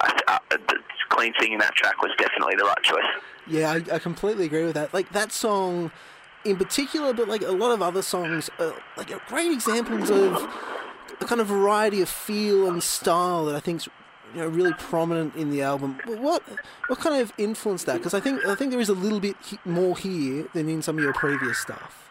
I, 0.00 0.20
uh, 0.28 0.38
the 0.50 0.78
clean 1.08 1.32
singing 1.40 1.58
that 1.58 1.74
track 1.74 2.02
was 2.02 2.12
definitely 2.18 2.56
the 2.56 2.64
right 2.64 2.82
choice. 2.82 3.04
Yeah, 3.46 3.72
I, 3.72 3.94
I 3.94 3.98
completely 3.98 4.44
agree 4.44 4.64
with 4.64 4.74
that. 4.74 4.92
Like 4.92 5.10
that 5.12 5.32
song 5.32 5.90
in 6.44 6.56
particular, 6.56 7.12
but 7.12 7.28
like 7.28 7.42
a 7.42 7.52
lot 7.52 7.72
of 7.72 7.82
other 7.82 8.02
songs, 8.02 8.50
are, 8.58 8.74
like 8.96 9.10
are 9.10 9.22
great 9.28 9.50
examples 9.50 10.10
of 10.10 10.46
the 11.18 11.26
kind 11.26 11.40
of 11.40 11.46
variety 11.46 12.02
of 12.02 12.08
feel 12.08 12.68
and 12.68 12.82
style 12.82 13.46
that 13.46 13.54
I 13.54 13.60
think's 13.60 13.88
you 14.34 14.40
know 14.40 14.48
really 14.48 14.72
prominent 14.74 15.34
in 15.36 15.50
the 15.50 15.62
album. 15.62 15.98
What 16.06 16.42
what 16.88 16.98
kind 16.98 17.20
of 17.20 17.32
influenced 17.38 17.86
that? 17.86 17.98
Because 17.98 18.14
I 18.14 18.20
think 18.20 18.44
I 18.46 18.54
think 18.54 18.70
there 18.70 18.80
is 18.80 18.88
a 18.88 18.94
little 18.94 19.20
bit 19.20 19.36
more 19.64 19.96
here 19.96 20.46
than 20.54 20.68
in 20.68 20.82
some 20.82 20.98
of 20.98 21.04
your 21.04 21.14
previous 21.14 21.58
stuff. 21.58 22.08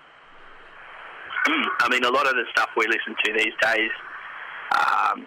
I 1.79 1.87
mean, 1.89 2.03
a 2.03 2.09
lot 2.09 2.27
of 2.27 2.33
the 2.33 2.43
stuff 2.51 2.69
we 2.75 2.85
listen 2.87 3.15
to 3.23 3.33
these 3.33 3.53
days. 3.61 3.91
Um, 4.67 5.25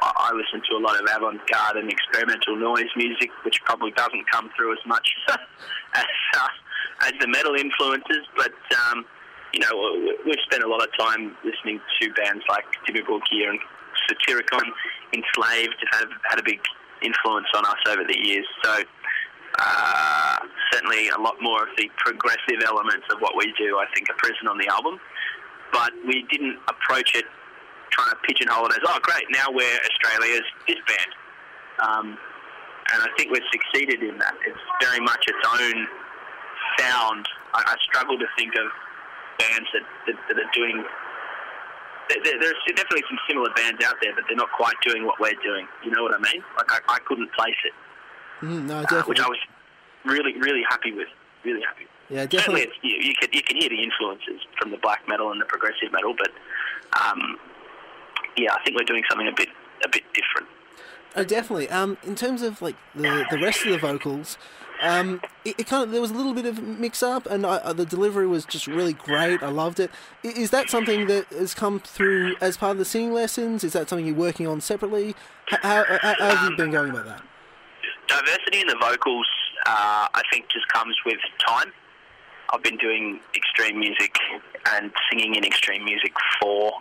I 0.00 0.30
listen 0.32 0.62
to 0.70 0.76
a 0.76 0.82
lot 0.82 0.94
of 0.94 1.02
avant-garde 1.02 1.76
and 1.76 1.90
experimental 1.90 2.54
noise 2.54 2.86
music, 2.96 3.30
which 3.44 3.60
probably 3.64 3.90
doesn't 3.90 4.30
come 4.30 4.50
through 4.56 4.72
as 4.72 4.78
much 4.86 5.08
as 5.28 6.04
uh, 6.36 6.48
as 7.02 7.12
the 7.20 7.26
metal 7.26 7.54
influences. 7.56 8.22
But 8.36 8.54
um, 8.86 9.04
you 9.52 9.60
know, 9.60 10.14
we've 10.24 10.38
spent 10.46 10.62
a 10.62 10.68
lot 10.68 10.82
of 10.82 10.88
time 10.98 11.36
listening 11.44 11.80
to 12.00 12.12
bands 12.14 12.44
like 12.48 12.64
Typical 12.86 13.20
Gear 13.30 13.50
and 13.50 13.58
Satyricon, 14.06 14.62
Enslaved 15.12 15.76
have 15.92 16.08
had 16.24 16.38
a 16.38 16.42
big 16.42 16.60
influence 17.02 17.46
on 17.54 17.64
us 17.64 17.80
over 17.88 18.04
the 18.04 18.18
years. 18.18 18.46
So 18.62 18.82
uh, 19.58 20.38
certainly 20.72 21.08
a 21.08 21.20
lot 21.20 21.36
more 21.40 21.62
of 21.62 21.68
the 21.76 21.90
progressive 21.96 22.62
elements 22.66 23.06
of 23.10 23.20
what 23.20 23.36
we 23.36 23.52
do, 23.58 23.78
I 23.78 23.86
think, 23.94 24.10
are 24.10 24.16
present 24.16 24.48
on 24.48 24.58
the 24.58 24.68
album. 24.68 24.98
But 25.72 25.92
we 26.06 26.24
didn't 26.30 26.58
approach 26.68 27.14
it 27.14 27.24
trying 27.90 28.10
to 28.10 28.16
pigeonhole 28.26 28.66
it 28.66 28.72
as, 28.72 28.84
oh, 28.86 28.98
great, 29.02 29.24
now 29.30 29.50
we're 29.50 29.78
Australia's 29.90 30.44
this 30.66 30.76
band. 30.86 31.12
Um, 31.80 32.18
and 32.92 33.02
I 33.02 33.08
think 33.16 33.30
we've 33.32 33.42
succeeded 33.52 34.02
in 34.02 34.18
that. 34.18 34.34
It's 34.46 34.60
very 34.80 35.00
much 35.00 35.24
its 35.26 35.44
own 35.60 35.86
sound. 36.78 37.26
I, 37.54 37.62
I 37.66 37.76
struggle 37.88 38.18
to 38.18 38.26
think 38.36 38.54
of 38.54 38.66
bands 39.38 39.68
that, 39.72 39.86
that, 40.06 40.16
that 40.28 40.36
are 40.38 40.50
doing 40.54 40.84
there's 42.08 42.60
definitely 42.74 43.04
some 43.08 43.18
similar 43.28 43.50
bands 43.54 43.84
out 43.84 43.96
there, 44.02 44.14
but 44.14 44.24
they're 44.28 44.36
not 44.36 44.50
quite 44.56 44.74
doing 44.86 45.04
what 45.04 45.20
we're 45.20 45.38
doing. 45.42 45.66
You 45.84 45.90
know 45.90 46.02
what 46.02 46.14
I 46.14 46.18
mean? 46.18 46.42
Like 46.56 46.72
I, 46.72 46.78
I 46.88 46.98
couldn't 47.00 47.32
place 47.32 47.58
it. 47.64 47.72
Mm, 48.44 48.66
no, 48.66 48.82
definitely. 48.82 48.98
Uh, 48.98 49.04
which 49.06 49.20
I 49.20 49.28
was 49.28 49.38
really, 50.04 50.38
really 50.38 50.62
happy 50.68 50.92
with. 50.92 51.08
Really 51.44 51.62
happy. 51.62 51.86
Yeah, 52.10 52.26
definitely. 52.26 52.62
Certainly, 52.62 52.78
you, 52.82 53.08
you, 53.08 53.14
can 53.20 53.28
you 53.32 53.42
can 53.42 53.56
hear 53.56 53.68
the 53.68 53.82
influences 53.82 54.40
from 54.58 54.70
the 54.70 54.78
black 54.78 55.06
metal 55.06 55.30
and 55.30 55.40
the 55.40 55.44
progressive 55.44 55.92
metal, 55.92 56.14
but 56.16 56.30
um, 56.98 57.38
yeah, 58.36 58.54
I 58.54 58.62
think 58.64 58.76
we're 58.76 58.86
doing 58.86 59.02
something 59.08 59.28
a 59.28 59.32
bit 59.32 59.48
a 59.84 59.88
bit 59.88 60.04
different. 60.14 60.48
Oh, 61.16 61.24
definitely. 61.24 61.68
Um, 61.68 61.98
in 62.02 62.14
terms 62.14 62.42
of 62.42 62.62
like 62.62 62.76
the 62.94 63.26
the 63.30 63.38
rest 63.38 63.64
of 63.64 63.72
the 63.72 63.78
vocals, 63.78 64.38
um, 64.80 65.20
it, 65.44 65.58
it, 65.58 65.66
kind 65.66 65.82
of 65.82 65.90
there 65.90 66.00
was 66.00 66.10
a 66.10 66.14
little 66.14 66.34
bit 66.34 66.46
of 66.46 66.62
mix 66.62 67.02
up, 67.02 67.26
and 67.26 67.44
I, 67.44 67.56
uh, 67.56 67.72
the 67.72 67.86
delivery 67.86 68.26
was 68.26 68.44
just 68.44 68.66
really 68.66 68.92
great. 68.92 69.42
I 69.42 69.48
loved 69.48 69.80
it. 69.80 69.90
Is 70.22 70.50
that 70.50 70.70
something 70.70 71.06
that 71.06 71.26
has 71.26 71.54
come 71.54 71.80
through 71.80 72.36
as 72.40 72.56
part 72.56 72.72
of 72.72 72.78
the 72.78 72.84
singing 72.84 73.12
lessons? 73.12 73.64
Is 73.64 73.72
that 73.72 73.88
something 73.88 74.06
you're 74.06 74.14
working 74.14 74.46
on 74.46 74.60
separately? 74.60 75.14
How, 75.46 75.84
how, 75.84 75.98
how 76.00 76.36
have 76.36 76.50
you 76.50 76.56
been 76.56 76.70
going 76.70 76.90
about 76.90 77.06
that? 77.06 77.22
Diversity 78.06 78.60
in 78.60 78.68
the 78.68 78.76
vocals, 78.80 79.26
uh, 79.66 80.08
I 80.14 80.22
think, 80.32 80.48
just 80.48 80.68
comes 80.68 80.96
with 81.04 81.18
time. 81.46 81.72
I've 82.50 82.62
been 82.62 82.76
doing 82.76 83.20
extreme 83.34 83.78
music 83.78 84.14
and 84.72 84.90
singing 85.10 85.34
in 85.34 85.44
extreme 85.44 85.84
music 85.84 86.12
for 86.40 86.72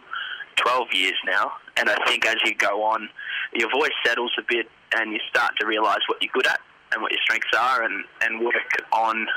12 0.57 0.87
years 0.93 1.15
now, 1.25 1.53
and 1.75 1.89
I 1.89 1.97
think 2.05 2.25
as 2.25 2.37
you 2.45 2.55
go 2.55 2.83
on, 2.83 3.09
your 3.53 3.69
voice 3.71 3.91
settles 4.05 4.31
a 4.37 4.43
bit, 4.47 4.69
and 4.95 5.11
you 5.11 5.19
start 5.29 5.53
to 5.59 5.65
realise 5.65 5.99
what 6.07 6.21
you're 6.21 6.31
good 6.33 6.47
at 6.47 6.61
and 6.93 7.01
what 7.01 7.11
your 7.11 7.21
strengths 7.23 7.49
are, 7.57 7.83
and, 7.83 8.03
and 8.21 8.39
work 8.43 8.55
on. 8.91 9.27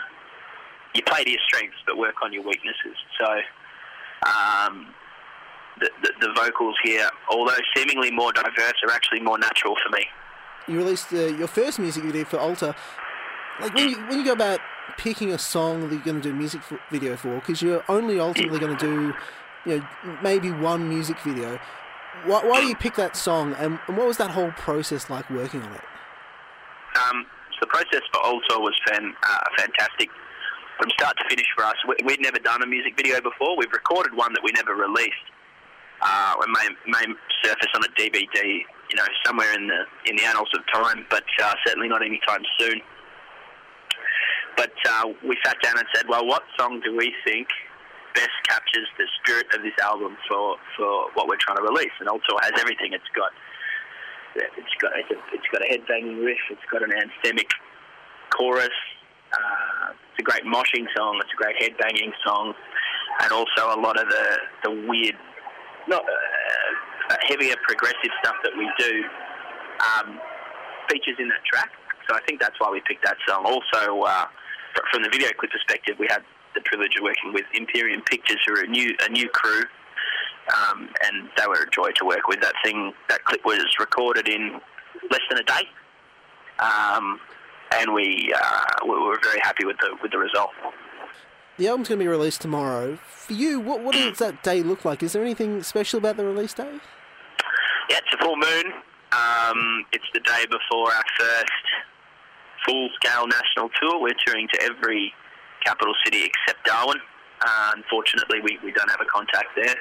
You 0.94 1.02
play 1.02 1.24
to 1.24 1.30
your 1.30 1.40
strengths, 1.46 1.76
but 1.86 1.96
work 1.96 2.16
on 2.22 2.32
your 2.32 2.42
weaknesses. 2.42 2.96
So, 3.20 3.26
um, 4.26 4.88
the, 5.78 5.90
the, 6.02 6.12
the, 6.20 6.32
vocals 6.34 6.74
here, 6.82 7.08
although 7.30 7.56
seemingly 7.76 8.10
more 8.10 8.32
diverse, 8.32 8.74
are 8.84 8.90
actually 8.90 9.20
more 9.20 9.38
natural 9.38 9.76
for 9.82 9.96
me. 9.96 10.04
You 10.68 10.78
released 10.78 11.12
uh, 11.12 11.26
your 11.26 11.48
first 11.48 11.78
music 11.78 12.04
video 12.04 12.24
for 12.24 12.38
alter 12.38 12.74
Like 13.60 13.74
when 13.74 13.88
you 13.88 13.96
when 14.06 14.18
you 14.18 14.24
go 14.24 14.32
about 14.32 14.60
picking 14.96 15.32
a 15.32 15.38
song 15.38 15.82
that 15.82 15.94
you're 15.94 16.04
going 16.04 16.20
to 16.20 16.22
do 16.22 16.30
a 16.30 16.36
music 16.36 16.60
video 16.90 17.16
for, 17.16 17.36
because 17.36 17.62
you're 17.62 17.84
only 17.88 18.18
ultimately 18.18 18.58
going 18.58 18.76
to 18.76 18.84
do, 18.84 19.14
you 19.64 19.78
know, 19.78 20.18
maybe 20.22 20.50
one 20.50 20.88
music 20.88 21.18
video. 21.20 21.58
Why, 22.24 22.44
why 22.44 22.60
do 22.60 22.66
you 22.66 22.76
pick 22.76 22.96
that 22.96 23.16
song, 23.16 23.54
and, 23.58 23.78
and 23.86 23.96
what 23.96 24.06
was 24.06 24.18
that 24.18 24.30
whole 24.30 24.50
process 24.52 25.08
like 25.08 25.30
working 25.30 25.62
on 25.62 25.72
it? 25.72 25.80
Um, 27.08 27.26
the 27.60 27.66
process 27.66 28.02
for 28.12 28.20
Altar 28.22 28.58
was 28.58 28.74
fan, 28.88 29.14
uh, 29.22 29.44
fantastic 29.56 30.08
from 30.78 30.90
start 30.98 31.16
to 31.18 31.24
finish 31.28 31.46
for 31.54 31.64
us. 31.64 31.76
We, 31.86 31.96
would 32.04 32.20
never 32.20 32.38
done 32.38 32.62
a 32.62 32.66
music 32.66 32.96
video 32.96 33.20
before. 33.20 33.56
We've 33.56 33.72
recorded 33.72 34.14
one 34.14 34.32
that 34.32 34.42
we 34.42 34.50
never 34.52 34.74
released. 34.74 35.28
Uh, 36.00 36.34
it 36.40 36.48
may, 36.48 36.66
may 36.90 37.14
surface 37.44 37.68
on 37.74 37.84
a 37.84 37.92
DVD, 38.00 38.64
you 38.88 38.96
know, 38.96 39.04
somewhere 39.24 39.52
in 39.52 39.68
the 39.68 39.84
in 40.08 40.16
the 40.16 40.24
annals 40.24 40.48
of 40.56 40.64
time, 40.72 41.04
but 41.10 41.24
uh, 41.42 41.54
certainly 41.66 41.88
not 41.88 42.02
anytime 42.02 42.40
soon. 42.58 42.80
But 44.56 44.72
uh, 44.88 45.12
we 45.26 45.36
sat 45.44 45.60
down 45.62 45.78
and 45.78 45.86
said, 45.94 46.06
well, 46.08 46.26
what 46.26 46.42
song 46.58 46.80
do 46.84 46.96
we 46.96 47.14
think 47.24 47.48
best 48.14 48.34
captures 48.44 48.88
the 48.98 49.06
spirit 49.22 49.46
of 49.54 49.62
this 49.62 49.76
album 49.82 50.16
for, 50.28 50.56
for 50.76 51.08
what 51.14 51.28
we're 51.28 51.40
trying 51.40 51.56
to 51.58 51.62
release? 51.62 51.92
And 52.00 52.08
also 52.08 52.36
has 52.42 52.52
everything. 52.58 52.92
It's 52.92 53.08
got 53.14 53.32
it's 54.36 54.74
got 54.80 54.92
it's, 54.96 55.10
a, 55.10 55.18
it's 55.34 55.48
got 55.52 55.62
a 55.62 55.68
headbanging 55.68 56.24
riff. 56.24 56.38
It's 56.50 56.66
got 56.70 56.82
an 56.82 56.90
anthemic 56.90 57.50
chorus. 58.36 58.68
Uh, 59.32 59.92
it's 59.92 60.20
a 60.20 60.22
great 60.22 60.44
moshing 60.44 60.86
song. 60.96 61.20
It's 61.22 61.32
a 61.32 61.36
great 61.36 61.56
headbanging 61.58 62.12
song, 62.26 62.54
and 63.22 63.32
also 63.32 63.74
a 63.74 63.78
lot 63.80 64.00
of 64.00 64.08
the 64.08 64.38
the 64.64 64.70
weird, 64.88 65.16
not 65.88 66.02
uh, 66.02 67.16
heavier 67.28 67.54
progressive 67.66 68.10
stuff 68.22 68.36
that 68.42 68.52
we 68.56 68.70
do 68.78 69.04
um, 69.80 70.20
features 70.88 71.16
in 71.18 71.28
that 71.28 71.44
track. 71.44 71.70
So 72.08 72.16
I 72.16 72.20
think 72.26 72.40
that's 72.40 72.58
why 72.58 72.70
we 72.70 72.80
picked 72.86 73.04
that 73.04 73.16
song. 73.28 73.44
Also, 73.44 74.02
uh, 74.02 74.26
from 74.90 75.02
the 75.02 75.08
video 75.10 75.30
clip 75.38 75.50
perspective, 75.50 75.96
we 75.98 76.06
had 76.10 76.22
the 76.54 76.60
privilege 76.64 76.96
of 76.96 77.02
working 77.02 77.32
with 77.32 77.44
Imperium 77.54 78.02
Pictures, 78.02 78.38
who 78.46 78.54
are 78.54 78.64
a 78.64 78.66
new 78.66 78.94
a 79.06 79.10
new 79.10 79.28
crew 79.28 79.62
um, 80.50 80.88
and 81.04 81.28
they 81.36 81.46
were 81.46 81.62
a 81.62 81.70
joy 81.70 81.90
to 81.96 82.04
work 82.04 82.28
with. 82.28 82.40
That 82.40 82.54
thing, 82.64 82.92
that 83.08 83.24
clip 83.24 83.44
was 83.44 83.64
recorded 83.78 84.28
in 84.28 84.60
less 85.10 85.20
than 85.28 85.38
a 85.38 85.44
day, 85.44 85.68
um, 86.58 87.20
and 87.74 87.92
we 87.92 88.32
uh, 88.36 88.64
we 88.84 88.90
were 88.90 89.18
very 89.22 89.40
happy 89.40 89.64
with 89.64 89.76
the 89.78 89.96
with 90.02 90.12
the 90.12 90.18
result. 90.18 90.50
The 91.58 91.68
album's 91.68 91.88
going 91.88 91.98
to 91.98 92.04
be 92.04 92.08
released 92.08 92.40
tomorrow. 92.40 92.98
For 93.06 93.32
you, 93.32 93.60
what 93.60 93.82
what 93.82 93.94
does 93.94 94.18
that 94.18 94.42
day 94.42 94.62
look 94.62 94.84
like? 94.84 95.02
Is 95.02 95.12
there 95.12 95.22
anything 95.22 95.62
special 95.62 95.98
about 95.98 96.16
the 96.16 96.24
release 96.24 96.54
day? 96.54 96.80
Yeah, 97.88 97.98
it's 97.98 98.14
a 98.14 98.18
full 98.18 98.36
moon. 98.36 98.72
Um, 99.12 99.84
it's 99.92 100.06
the 100.14 100.20
day 100.20 100.46
before 100.46 100.92
our 100.92 101.04
first 101.18 101.66
full-scale 102.64 103.26
national 103.26 103.68
tour. 103.80 104.00
We're 104.00 104.14
touring 104.24 104.46
to 104.52 104.62
every 104.62 105.12
capital 105.64 105.94
city 106.04 106.22
except 106.22 106.64
Darwin. 106.64 106.98
Uh, 107.40 107.72
unfortunately, 107.74 108.38
we, 108.40 108.58
we 108.62 108.70
don't 108.70 108.88
have 108.88 109.00
a 109.00 109.06
contact 109.06 109.48
there 109.56 109.74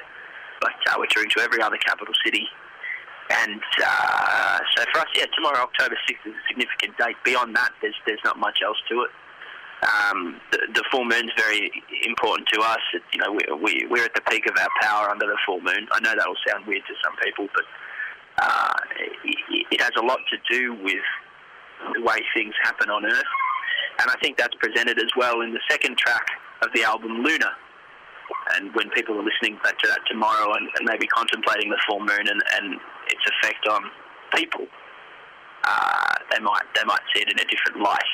but 0.60 0.74
uh, 0.88 0.96
we're 0.98 1.06
touring 1.06 1.30
to 1.30 1.40
every 1.40 1.62
other 1.62 1.76
capital 1.78 2.14
city. 2.24 2.46
And 3.30 3.62
uh, 3.84 4.58
so 4.76 4.84
for 4.92 5.00
us, 5.00 5.06
yeah, 5.14 5.26
tomorrow, 5.36 5.62
October 5.62 5.96
6th, 6.08 6.26
is 6.26 6.34
a 6.34 6.44
significant 6.48 6.98
date. 6.98 7.16
Beyond 7.24 7.54
that, 7.54 7.70
there's 7.80 7.94
there's 8.06 8.20
not 8.24 8.38
much 8.38 8.58
else 8.64 8.78
to 8.90 9.02
it. 9.02 9.10
Um, 9.80 10.40
the, 10.52 10.58
the 10.74 10.84
full 10.90 11.04
moon's 11.04 11.30
very 11.38 11.70
important 12.04 12.48
to 12.52 12.60
us. 12.60 12.82
It, 12.92 13.02
you 13.14 13.20
know, 13.20 13.32
we, 13.32 13.40
we, 13.62 13.86
we're 13.88 14.04
at 14.04 14.14
the 14.14 14.20
peak 14.28 14.46
of 14.46 14.54
our 14.60 14.68
power 14.82 15.08
under 15.08 15.26
the 15.26 15.38
full 15.46 15.60
moon. 15.60 15.88
I 15.92 16.00
know 16.00 16.12
that 16.16 16.26
will 16.26 16.42
sound 16.46 16.66
weird 16.66 16.82
to 16.86 16.94
some 17.02 17.16
people, 17.24 17.48
but 17.54 17.64
uh, 18.42 18.74
it, 19.24 19.66
it 19.70 19.80
has 19.80 19.92
a 19.96 20.04
lot 20.04 20.18
to 20.30 20.36
do 20.52 20.74
with 20.82 21.06
the 21.94 22.02
way 22.02 22.18
things 22.34 22.52
happen 22.62 22.90
on 22.90 23.06
Earth. 23.06 23.32
And 24.00 24.10
I 24.10 24.16
think 24.22 24.36
that's 24.36 24.54
presented 24.56 24.98
as 24.98 25.10
well 25.16 25.40
in 25.40 25.52
the 25.52 25.60
second 25.70 25.96
track 25.96 26.26
of 26.62 26.68
the 26.74 26.84
album, 26.84 27.22
Luna, 27.22 27.52
And 28.56 28.74
when 28.74 28.90
people 28.90 29.16
are 29.18 29.24
listening 29.24 29.58
back 29.62 29.78
to 29.78 29.88
that 29.88 30.00
tomorrow 30.08 30.52
and, 30.54 30.68
and 30.78 30.88
maybe 30.88 31.06
contemplating 31.06 31.70
the 31.70 31.78
full 31.88 32.00
moon 32.00 32.26
and, 32.26 32.42
and 32.56 32.80
its 33.08 33.22
effect 33.26 33.66
on 33.68 33.82
people, 34.34 34.66
uh, 35.64 36.14
they 36.32 36.40
might 36.40 36.62
they 36.74 36.84
might 36.84 37.00
see 37.14 37.22
it 37.22 37.28
in 37.30 37.38
a 37.38 37.44
different 37.48 37.82
light, 37.82 38.12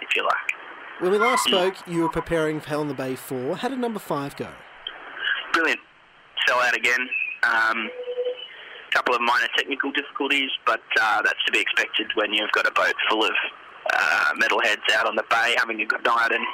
if 0.00 0.08
you 0.16 0.22
like. 0.22 0.52
When 1.00 1.10
we 1.12 1.18
last 1.18 1.44
spoke, 1.44 1.74
you 1.86 2.02
were 2.02 2.08
preparing 2.08 2.60
for 2.60 2.68
Hell 2.68 2.82
in 2.82 2.88
the 2.88 2.94
Bay 2.94 3.16
4. 3.16 3.56
How 3.56 3.68
did 3.68 3.78
number 3.78 3.98
5 3.98 4.36
go? 4.36 4.48
Brilliant. 5.52 5.80
Sell 6.46 6.60
out 6.60 6.76
again. 6.76 7.08
Um, 7.42 7.90
couple 8.92 9.14
of 9.14 9.22
minor 9.22 9.48
technical 9.56 9.90
difficulties, 9.92 10.50
but 10.66 10.82
uh, 11.00 11.22
that's 11.22 11.42
to 11.46 11.52
be 11.52 11.58
expected 11.58 12.06
when 12.14 12.32
you've 12.32 12.52
got 12.52 12.68
a 12.68 12.70
boat 12.72 12.94
full 13.08 13.24
of 13.24 13.32
uh, 13.92 14.32
metalheads 14.40 14.84
out 14.94 15.06
on 15.06 15.16
the 15.16 15.24
bay 15.30 15.54
having 15.56 15.80
a 15.80 15.86
good 15.86 16.04
night 16.04 16.30
and 16.30 16.44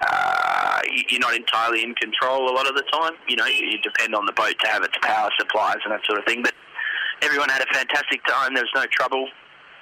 uh, 0.00 0.80
you're 1.08 1.20
not 1.20 1.34
entirely 1.34 1.82
in 1.82 1.94
control 1.94 2.50
a 2.50 2.54
lot 2.54 2.68
of 2.68 2.74
the 2.74 2.84
time. 2.92 3.14
You 3.28 3.36
know, 3.36 3.46
you 3.46 3.78
depend 3.82 4.14
on 4.14 4.26
the 4.26 4.32
boat 4.32 4.54
to 4.60 4.66
have 4.68 4.82
its 4.82 4.94
power 5.02 5.30
supplies 5.38 5.78
and 5.84 5.92
that 5.92 6.00
sort 6.06 6.18
of 6.18 6.24
thing. 6.24 6.42
But 6.42 6.54
everyone 7.22 7.48
had 7.48 7.62
a 7.62 7.72
fantastic 7.72 8.24
time. 8.26 8.54
There 8.54 8.62
was 8.62 8.72
no 8.74 8.86
trouble. 8.92 9.28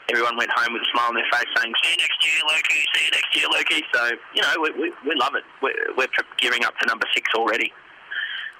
Everyone 0.09 0.37
went 0.37 0.51
home 0.55 0.73
with 0.73 0.83
a 0.83 0.91
smile 0.93 1.09
on 1.09 1.15
their 1.17 1.27
face 1.33 1.51
saying, 1.59 1.73
see 1.83 1.91
you 1.91 1.97
next 1.99 2.25
year, 2.25 2.41
Loki, 2.47 2.87
see 2.95 3.05
you 3.05 3.11
next 3.11 3.37
year, 3.37 3.49
Loki. 3.51 3.83
So, 3.93 4.11
you 4.35 4.43
know, 4.43 4.55
we, 4.63 4.71
we, 4.83 4.93
we 5.05 5.15
love 5.17 5.35
it. 5.35 5.43
We're, 5.61 5.97
we're 5.97 6.07
gearing 6.39 6.65
up 6.65 6.75
for 6.79 6.87
number 6.87 7.07
six 7.13 7.29
already. 7.35 7.73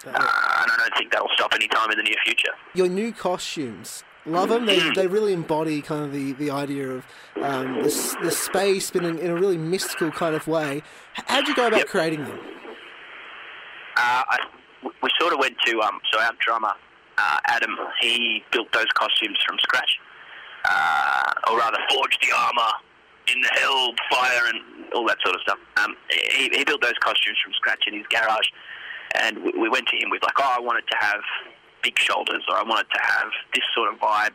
Uh, 0.05 0.11
and 0.11 0.17
I 0.19 0.75
don't 0.77 0.95
think 0.97 1.13
that'll 1.13 1.29
stop 1.35 1.55
anytime 1.55 1.91
in 1.91 1.99
the 1.99 2.03
near 2.03 2.17
future. 2.25 2.51
Your 2.75 2.89
new 2.89 3.13
costumes, 3.13 4.05
love 4.27 4.49
them. 4.49 4.67
They, 4.67 4.91
they 4.95 5.07
really 5.07 5.33
embody 5.33 5.83
kind 5.83 6.05
of 6.05 6.13
the, 6.13 6.33
the 6.33 6.51
idea 6.51 6.91
of 6.91 7.07
um, 7.43 7.83
the, 7.83 8.19
the 8.23 8.31
space, 8.31 8.91
but 8.91 9.05
in, 9.05 9.19
in, 9.19 9.31
a 9.31 9.35
really 9.35 9.59
mystical 9.59 10.11
kind 10.11 10.35
of 10.35 10.47
way. 10.47 10.83
How'd 11.15 11.49
you 11.49 11.55
go 11.55 11.67
about 11.67 11.79
yep. 11.79 11.89
creating 11.89 12.25
them? 12.25 12.39
Uh, 13.97 14.23
I, 14.29 14.39
we 15.03 15.11
sort 15.19 15.33
of 15.33 15.39
went 15.39 15.57
to 15.67 15.81
um, 15.81 16.01
so 16.13 16.21
our 16.21 16.33
drummer 16.41 16.73
uh, 17.19 17.39
Adam. 17.47 17.77
He 18.01 18.43
built 18.53 18.71
those 18.73 18.91
costumes 18.95 19.39
from 19.47 19.57
scratch, 19.61 19.99
uh, 20.65 21.51
or 21.51 21.59
rather 21.59 21.79
forged 21.91 22.19
the 22.21 22.35
armor 22.37 22.73
in 23.33 23.41
the 23.41 23.51
hell, 23.61 23.93
fire, 24.11 24.47
and 24.49 24.93
all 24.95 25.07
that 25.07 25.19
sort 25.25 25.35
of 25.35 25.43
stuff. 25.43 25.59
Um, 25.79 25.97
he, 26.11 26.51
he 26.53 26.65
built 26.65 26.83
those 26.83 26.99
costumes 27.01 27.39
from 27.43 27.53
scratch 27.55 27.85
in 27.87 27.95
his 27.95 28.07
garage, 28.09 28.49
and 29.21 29.43
we, 29.43 29.53
we 29.59 29.69
went 29.69 29.87
to 29.89 29.97
him 29.97 30.11
with 30.11 30.23
like, 30.23 30.39
oh, 30.39 30.55
I 30.57 30.61
wanted 30.61 30.85
to 30.89 30.97
have 31.01 31.21
big 31.87 31.99
shoulders, 31.99 32.43
or 32.49 32.57
I 32.57 32.65
wanted 32.65 32.91
to 32.91 33.01
have 33.01 33.31
this 33.55 33.63
sort 33.75 33.93
of 33.93 34.01
vibe. 34.01 34.35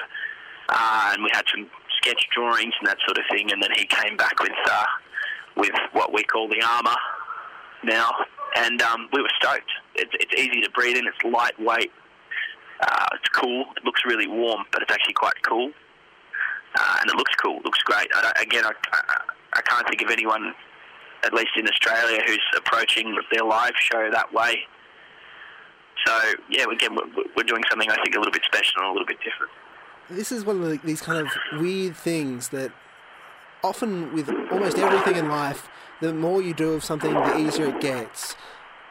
Uh, 0.69 1.11
and 1.13 1.23
we 1.23 1.29
had 1.33 1.43
some 1.53 1.69
sketch 1.99 2.23
drawings 2.33 2.73
and 2.79 2.87
that 2.87 2.97
sort 3.05 3.17
of 3.17 3.25
thing. 3.29 3.51
And 3.51 3.61
then 3.61 3.71
he 3.75 3.85
came 3.85 4.15
back 4.15 4.39
with 4.39 4.55
uh, 4.65 4.85
with 5.57 5.75
what 5.91 6.13
we 6.13 6.23
call 6.23 6.47
the 6.47 6.63
armour 6.63 6.95
now, 7.83 8.09
and 8.55 8.81
um, 8.81 9.09
we 9.11 9.21
were 9.21 9.31
stoked. 9.35 9.69
It's, 9.95 10.11
it's 10.13 10.33
easy 10.39 10.61
to 10.61 10.69
breathe 10.71 10.95
in. 10.95 11.05
It's 11.07 11.23
lightweight. 11.25 11.91
Uh, 12.81 13.05
it's 13.13 13.29
cool. 13.35 13.65
It 13.75 13.83
looks 13.83 14.01
really 14.05 14.27
warm, 14.27 14.63
but 14.71 14.81
it's 14.81 14.91
actually 14.91 15.13
quite 15.13 15.39
cool. 15.45 15.71
Uh, 16.79 16.97
and 17.01 17.09
it 17.09 17.17
looks 17.17 17.35
cool. 17.43 17.57
It 17.57 17.65
looks 17.65 17.83
great. 17.83 18.07
I 18.15 18.31
again, 18.41 18.63
I, 18.63 18.71
I, 18.93 19.17
I 19.53 19.61
can't 19.61 19.85
think 19.89 20.01
of 20.01 20.09
anyone, 20.09 20.53
at 21.23 21.33
least 21.33 21.51
in 21.57 21.67
Australia, 21.67 22.21
who's 22.25 22.47
approaching 22.55 23.13
their 23.33 23.43
live 23.43 23.73
show 23.77 24.09
that 24.09 24.33
way. 24.33 24.63
So 26.05 26.33
yeah, 26.49 26.65
again, 26.71 26.95
we're, 26.95 27.43
doing 27.43 27.63
something 27.69 27.89
I 27.89 27.95
think 28.03 28.15
a 28.15 28.19
little 28.19 28.31
bit 28.31 28.43
special 28.45 28.81
and 28.81 28.87
a 28.87 28.91
little 28.91 29.05
bit 29.05 29.17
different. 29.17 29.51
This 30.09 30.31
is 30.31 30.45
one 30.45 30.61
of 30.61 30.69
the, 30.69 30.79
these 30.83 31.01
kind 31.01 31.19
of 31.25 31.59
weird 31.59 31.95
things 31.95 32.49
that 32.49 32.71
often 33.63 34.13
with 34.13 34.29
almost 34.51 34.77
everything 34.77 35.15
in 35.15 35.29
life, 35.29 35.69
the 36.01 36.13
more 36.13 36.41
you 36.41 36.53
do 36.53 36.73
of 36.73 36.83
something, 36.83 37.13
the 37.13 37.37
easier 37.37 37.67
it 37.67 37.81
gets. 37.81 38.35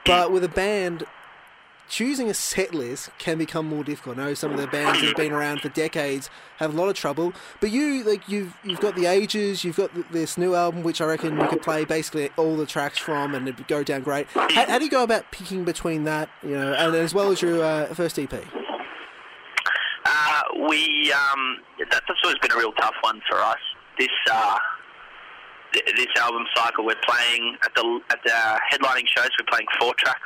But 0.06 0.32
with 0.32 0.44
a 0.44 0.48
band, 0.48 1.04
choosing 1.90 2.30
a 2.30 2.34
set 2.34 2.72
list 2.72 3.10
can 3.18 3.36
become 3.36 3.66
more 3.66 3.84
difficult. 3.84 4.18
I 4.18 4.26
know 4.26 4.34
some 4.34 4.52
of 4.52 4.60
the 4.60 4.68
bands 4.68 5.00
that 5.00 5.08
have 5.08 5.16
been 5.16 5.32
around 5.32 5.60
for 5.60 5.68
decades 5.68 6.30
have 6.58 6.72
a 6.72 6.76
lot 6.76 6.88
of 6.88 6.94
trouble, 6.94 7.34
but 7.60 7.70
you 7.70 8.04
like 8.04 8.28
you've 8.28 8.54
you've 8.64 8.80
got 8.80 8.94
the 8.94 9.06
ages, 9.06 9.64
you've 9.64 9.76
got 9.76 9.90
this 10.12 10.38
new 10.38 10.54
album, 10.54 10.82
which 10.82 11.00
I 11.00 11.06
reckon 11.06 11.38
you 11.38 11.46
could 11.48 11.62
play 11.62 11.84
basically 11.84 12.30
all 12.36 12.56
the 12.56 12.64
tracks 12.64 12.96
from, 12.96 13.34
and 13.34 13.46
it'd 13.46 13.66
go 13.66 13.82
down 13.82 14.02
great. 14.02 14.28
How, 14.28 14.66
how 14.66 14.78
do 14.78 14.84
you 14.84 14.90
go 14.90 15.02
about 15.02 15.30
picking 15.32 15.64
between 15.64 16.04
that, 16.04 16.30
you 16.42 16.50
know, 16.50 16.72
and 16.72 16.94
as 16.94 17.12
well 17.12 17.32
as 17.32 17.42
your 17.42 17.62
uh, 17.62 17.92
first 17.92 18.18
EP? 18.18 18.32
Uh, 18.32 20.42
we 20.68 21.12
um, 21.12 21.58
that's 21.90 22.06
always 22.24 22.38
been 22.38 22.52
a 22.52 22.56
real 22.56 22.72
tough 22.72 22.94
one 23.02 23.20
for 23.28 23.38
us. 23.38 23.58
This 23.98 24.08
uh, 24.30 24.58
this 25.72 26.06
album 26.18 26.44
cycle, 26.54 26.86
we're 26.86 26.94
playing 27.06 27.56
at 27.64 27.74
the 27.74 28.00
at 28.10 28.20
the 28.24 28.60
headlining 28.70 29.08
shows. 29.08 29.30
We're 29.38 29.50
playing 29.50 29.66
four 29.80 29.92
tracks 29.94 30.20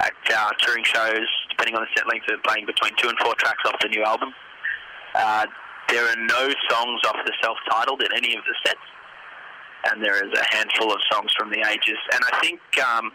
at 0.00 0.12
uh, 0.34 0.50
touring 0.60 0.84
shows, 0.84 1.28
depending 1.50 1.74
on 1.76 1.82
the 1.82 1.88
set 1.96 2.06
length, 2.08 2.26
we're 2.28 2.38
playing 2.38 2.66
between 2.66 2.92
two 2.96 3.08
and 3.08 3.18
four 3.18 3.34
tracks 3.36 3.62
off 3.66 3.76
the 3.80 3.88
new 3.88 4.02
album. 4.02 4.32
Uh, 5.14 5.46
there 5.88 6.04
are 6.04 6.16
no 6.16 6.50
songs 6.70 7.00
off 7.06 7.16
the 7.24 7.32
self-titled 7.42 8.02
in 8.02 8.08
any 8.16 8.34
of 8.36 8.42
the 8.44 8.54
sets, 8.66 8.86
and 9.90 10.02
there 10.02 10.16
is 10.24 10.32
a 10.36 10.56
handful 10.56 10.92
of 10.92 10.98
songs 11.12 11.30
from 11.38 11.50
the 11.50 11.60
ages. 11.70 11.98
And 12.12 12.22
I 12.32 12.40
think 12.40 12.60
um, 12.82 13.12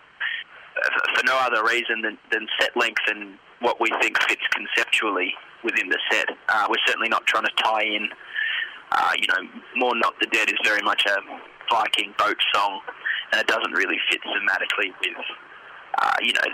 for 1.15 1.23
no 1.25 1.35
other 1.39 1.63
reason 1.63 2.01
than, 2.01 2.17
than 2.31 2.47
set 2.59 2.75
length 2.77 3.01
and 3.07 3.37
what 3.59 3.81
we 3.81 3.89
think 4.01 4.17
fits 4.27 4.41
conceptually 4.53 5.33
within 5.63 5.89
the 5.89 5.99
set. 6.11 6.29
Uh, 6.47 6.67
we're 6.69 6.85
certainly 6.85 7.09
not 7.09 7.25
trying 7.27 7.43
to 7.43 7.51
tie 7.57 7.83
in. 7.83 8.07
Uh, 8.91 9.11
you 9.19 9.27
know, 9.27 9.49
More 9.75 9.95
Not 9.95 10.13
the 10.19 10.27
Dead 10.27 10.49
is 10.49 10.57
very 10.63 10.81
much 10.81 11.03
a 11.05 11.17
Viking 11.69 12.13
boat 12.17 12.37
song, 12.53 12.79
and 13.31 13.41
it 13.41 13.47
doesn't 13.47 13.73
really 13.73 13.97
fit 14.09 14.21
thematically 14.21 14.93
with 15.01 15.17
uh, 15.97 16.13
you 16.21 16.33
know, 16.33 16.49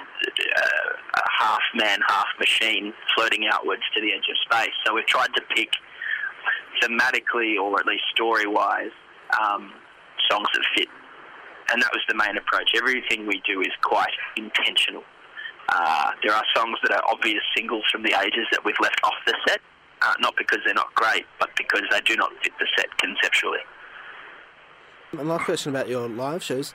a 1.16 1.30
half 1.40 1.62
man, 1.76 2.00
half 2.08 2.28
machine 2.40 2.94
floating 3.16 3.48
outwards 3.52 3.84
to 3.94 4.02
the 4.02 4.12
edge 4.14 4.26
of 4.30 4.38
space. 4.50 4.74
So 4.86 4.94
we've 4.96 5.06
tried 5.06 5.34
to 5.36 5.42
pick 5.56 5.70
thematically, 6.82 7.60
or 7.62 7.80
at 7.80 7.86
least 7.86 8.04
story 8.14 8.48
wise, 8.48 8.92
um, 9.42 9.74
songs 10.30 10.48
that 10.54 10.64
fit. 10.76 10.88
And 11.72 11.82
that 11.82 11.92
was 11.92 12.02
the 12.08 12.16
main 12.16 12.38
approach. 12.38 12.72
Everything 12.76 13.28
we 13.28 13.42
do 13.48 13.62
is 13.62 13.72
quite 13.82 14.14
intentional. 14.38 15.04
Uh, 15.70 16.12
there 16.24 16.34
are 16.34 16.44
songs 16.56 16.78
that 16.84 16.92
are 16.92 17.04
obvious 17.08 17.42
singles 17.58 17.84
from 17.92 18.04
the 18.04 18.14
ages 18.24 18.46
that 18.52 18.64
we've 18.64 18.80
left 18.82 19.00
off 19.04 19.16
the 19.26 19.34
set, 19.48 19.60
uh, 20.04 20.14
not 20.20 20.36
because 20.38 20.60
they're 20.64 20.76
not 20.76 20.94
great, 20.94 21.26
but 21.40 21.50
because 21.58 21.82
they 21.90 22.00
do 22.02 22.16
not 22.16 22.32
fit 22.44 22.54
the 22.60 22.68
set 22.78 22.96
conceptually. 23.00 23.60
And 25.18 25.28
last 25.28 25.46
question 25.46 25.74
about 25.74 25.88
your 25.88 26.08
live 26.08 26.44
shows 26.44 26.74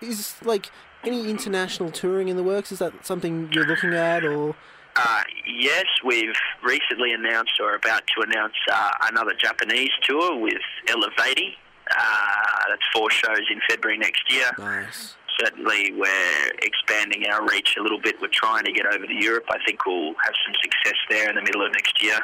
is 0.00 0.34
like 0.42 0.70
any 1.04 1.30
international 1.30 1.90
touring 1.90 2.28
in 2.28 2.36
the 2.36 2.42
works? 2.42 2.72
Is 2.72 2.78
that 2.78 3.04
something 3.04 3.50
you're 3.52 3.66
looking 3.66 3.94
at, 3.94 4.24
or? 4.24 4.54
Uh, 4.94 5.22
yes, 5.46 5.86
we've 6.04 6.34
recently 6.62 7.12
announced 7.12 7.52
or 7.60 7.74
about 7.74 8.02
to 8.14 8.22
announce 8.28 8.54
uh, 8.70 8.90
another 9.10 9.32
Japanese 9.38 9.90
tour 10.02 10.38
with 10.38 10.60
Elevati. 10.86 11.54
Uh, 11.90 12.44
that's 12.68 12.82
four 12.92 13.10
shows 13.10 13.40
in 13.50 13.60
February 13.68 13.98
next 13.98 14.22
year. 14.32 14.50
Nice. 14.58 15.16
Certainly, 15.40 15.92
we're 15.92 16.50
expanding 16.62 17.24
our 17.32 17.46
reach 17.48 17.76
a 17.78 17.82
little 17.82 18.00
bit. 18.00 18.20
We're 18.20 18.28
trying 18.28 18.64
to 18.64 18.72
get 18.72 18.86
over 18.86 19.06
to 19.06 19.14
Europe. 19.14 19.44
I 19.48 19.58
think 19.66 19.84
we'll 19.86 20.14
have 20.24 20.34
some 20.46 20.54
success 20.62 20.98
there 21.08 21.30
in 21.30 21.36
the 21.36 21.42
middle 21.42 21.64
of 21.64 21.72
next 21.72 22.02
year. 22.02 22.18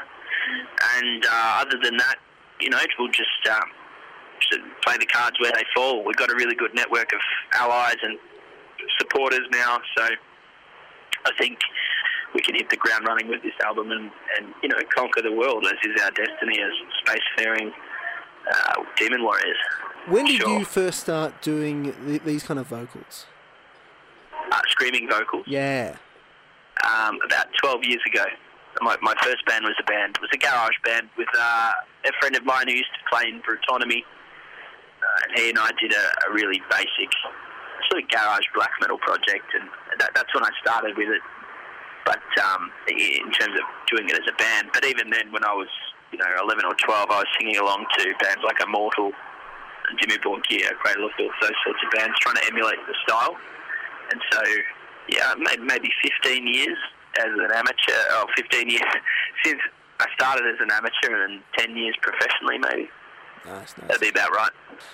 And 0.97 1.25
uh, 1.25 1.63
other 1.63 1.79
than 1.83 1.97
that, 1.97 2.17
you 2.61 2.69
know, 2.69 2.79
we'll 2.99 3.09
just 3.09 3.49
um, 3.51 3.71
play 4.85 4.99
the 4.99 5.07
cards 5.07 5.37
where 5.41 5.53
they 5.53 5.65
fall. 5.75 6.05
We've 6.05 6.17
got 6.17 6.31
a 6.31 6.35
really 6.35 6.55
good 6.55 6.75
network 6.75 7.13
of 7.13 7.21
allies 7.55 7.97
and 8.03 8.19
supporters 8.99 9.47
now. 9.51 9.79
So 9.97 10.05
I 11.27 11.31
think 11.39 11.59
we 12.35 12.41
can 12.41 12.55
hit 12.55 12.71
the 12.71 12.77
ground 12.77 13.07
running 13.07 13.29
with 13.29 13.43
this 13.43 13.55
album 13.65 13.91
and, 13.91 14.11
and 14.37 14.55
you 14.63 14.69
know 14.69 14.79
conquer 14.95 15.23
the 15.23 15.33
world 15.33 15.67
as 15.67 15.73
is 15.85 16.01
our 16.03 16.11
destiny 16.11 16.61
as 16.61 16.73
spacefaring 17.05 17.71
uh, 18.53 18.83
demon 18.97 19.23
warriors. 19.23 19.57
When 20.09 20.25
did 20.25 20.41
sure. 20.41 20.59
you 20.59 20.65
first 20.65 21.01
start 21.01 21.43
doing 21.43 21.93
th- 22.07 22.23
these 22.23 22.43
kind 22.43 22.59
of 22.59 22.67
vocals? 22.67 23.27
Uh, 24.51 24.61
screaming 24.69 25.09
vocals. 25.09 25.45
Yeah. 25.47 25.97
Um, 26.83 27.19
about 27.25 27.49
12 27.61 27.85
years 27.85 28.01
ago. 28.07 28.25
My, 28.81 28.97
my 29.03 29.15
first 29.23 29.45
band 29.47 29.65
was 29.65 29.75
a 29.81 29.85
band, 29.85 30.17
it 30.17 30.21
was 30.23 30.31
a 30.33 30.39
garage 30.39 30.77
band 30.85 31.09
with 31.19 31.29
uh, 31.37 31.73
a 32.07 32.13
friend 32.21 32.37
of 32.37 32.45
mine 32.45 32.69
who 32.69 32.75
used 32.75 32.91
to 32.95 33.11
play 33.11 33.25
in 33.29 33.43
Brutonomy. 33.43 34.03
Uh, 34.03 35.23
and 35.25 35.39
he 35.39 35.49
and 35.51 35.59
I 35.59 35.71
did 35.81 35.93
a, 35.93 36.29
a 36.31 36.33
really 36.33 36.63
basic 36.71 37.11
sort 37.91 38.03
of 38.03 38.09
garage 38.11 38.47
black 38.55 38.71
metal 38.81 38.99
project, 38.99 39.47
and 39.55 39.69
that, 39.99 40.11
that's 40.15 40.33
when 40.35 40.45
I 40.45 40.51
started 40.61 40.97
with 40.97 41.09
it. 41.09 41.23
But 42.05 42.25
um, 42.41 42.73
in 42.89 43.31
terms 43.33 43.55
of 43.55 43.67
doing 43.91 44.09
it 44.09 44.17
as 44.17 44.27
a 44.29 44.37
band, 44.37 44.71
but 44.73 44.85
even 44.85 45.11
then, 45.11 45.31
when 45.31 45.45
I 45.45 45.53
was 45.53 45.69
you 46.13 46.19
know 46.19 46.29
11 46.43 46.65
or 46.65 46.75
12, 46.75 47.11
I 47.11 47.19
was 47.19 47.31
singing 47.39 47.59
along 47.59 47.85
to 47.99 48.03
bands 48.21 48.41
like 48.45 48.61
Immortal, 48.65 49.13
Dimmu 49.97 50.19
Borgir, 50.25 50.73
Cradle 50.81 51.07
of 51.07 51.13
Filth, 51.17 51.33
those 51.41 51.59
sorts 51.65 51.81
of 51.85 51.91
bands, 51.93 52.17
trying 52.21 52.37
to 52.37 52.47
emulate 52.47 52.81
the 52.87 52.95
style. 53.07 53.37
And 54.11 54.21
so, 54.33 54.41
yeah, 55.09 55.35
maybe, 55.37 55.63
maybe 55.63 55.91
15 56.03 56.47
years 56.47 56.79
as 57.21 57.29
an 57.29 57.51
amateur, 57.53 58.01
or 58.21 58.27
15 58.37 58.69
years 58.69 58.83
since 59.45 59.61
I 60.01 60.07
started 60.15 60.47
as 60.47 60.61
an 60.61 60.71
amateur, 60.71 61.25
and 61.25 61.43
10 61.59 61.77
years 61.77 61.97
professionally, 62.01 62.59
maybe. 62.59 62.89
Nice, 63.47 63.75
nice. 63.79 63.89
That'd 63.89 64.01
be 64.01 64.09
about 64.09 64.31
right. 64.31 64.51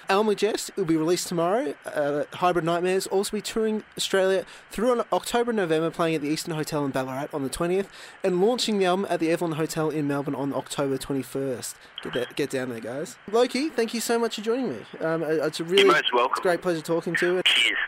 Almagest 0.09 0.75
will 0.77 0.85
be 0.85 0.97
released 0.97 1.29
tomorrow. 1.29 1.75
Uh, 1.85 2.25
Hybrid 2.35 2.65
Nightmares 2.65 3.07
also 3.07 3.33
be 3.37 3.41
touring 3.41 3.85
Australia 3.97 4.45
through 4.71 4.93
on 4.93 5.05
October 5.13 5.51
and 5.51 5.57
November, 5.57 5.91
playing 5.91 6.15
at 6.15 6.23
the 6.23 6.29
Eastern 6.29 6.55
Hotel 6.55 6.85
in 6.85 6.91
Ballarat 6.91 7.29
on 7.33 7.43
the 7.43 7.51
20th, 7.51 7.87
and 8.23 8.41
launching 8.41 8.79
the 8.79 8.87
album 8.87 9.07
at 9.11 9.21
the 9.21 9.31
Evelyn 9.31 9.53
Hotel 9.53 9.91
in 9.91 10.07
Melbourne 10.07 10.35
on 10.35 10.53
October 10.55 10.97
21st. 10.99 11.75
Get, 12.03 12.13
that, 12.15 12.37
get 12.37 12.51
down 12.51 12.71
there, 12.71 12.81
guys. 12.81 13.17
Loki, 13.31 13.69
thank 13.69 13.93
you 13.95 14.01
so 14.01 14.19
much 14.19 14.37
for 14.37 14.43
joining 14.43 14.71
me. 14.71 14.79
Um, 15.01 15.23
it's 15.23 15.61
a 15.61 15.65
really 15.65 15.85
You're 15.85 15.93
most 15.93 16.13
welcome. 16.15 16.33
it's 16.33 16.41
a 16.41 16.43
great 16.43 16.63
pleasure 16.63 16.81
talking 16.83 17.15
to 17.17 17.37
you. 17.37 17.43
Cheers. 17.45 17.79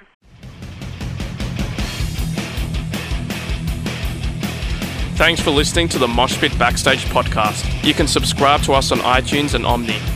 Thanks 5.17 5.41
for 5.41 5.51
listening 5.51 5.89
to 5.89 5.99
the 5.99 6.07
Moshpit 6.07 6.59
Backstage 6.59 7.05
podcast. 7.07 7.65
You 7.83 7.95
can 7.95 8.07
subscribe 8.07 8.61
to 8.63 8.75
us 8.75 8.93
on 8.93 8.99
iTunes 8.99 9.55
and 9.55 9.65
Omny. 9.65 9.99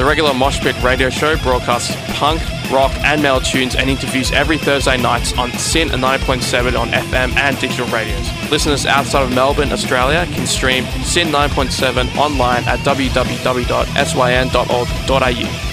The 0.00 0.06
regular 0.06 0.30
Moshpit 0.30 0.82
radio 0.82 1.10
show 1.10 1.36
broadcasts 1.36 1.94
punk, 2.18 2.40
rock, 2.70 2.90
and 3.04 3.20
metal 3.20 3.38
tunes 3.38 3.74
and 3.76 3.90
interviews 3.90 4.32
every 4.32 4.56
Thursday 4.56 4.96
nights 4.96 5.36
on 5.36 5.52
SYN 5.52 5.88
9.7 5.90 6.74
on 6.80 6.88
FM 6.88 7.36
and 7.36 7.60
digital 7.60 7.86
radios. 7.88 8.26
Listeners 8.50 8.86
outside 8.86 9.24
of 9.24 9.34
Melbourne, 9.34 9.72
Australia 9.72 10.24
can 10.32 10.46
stream 10.46 10.86
SYN 11.04 11.26
9.7 11.26 12.16
online 12.16 12.64
at 12.64 12.78
www.syn.org.au. 12.78 13.34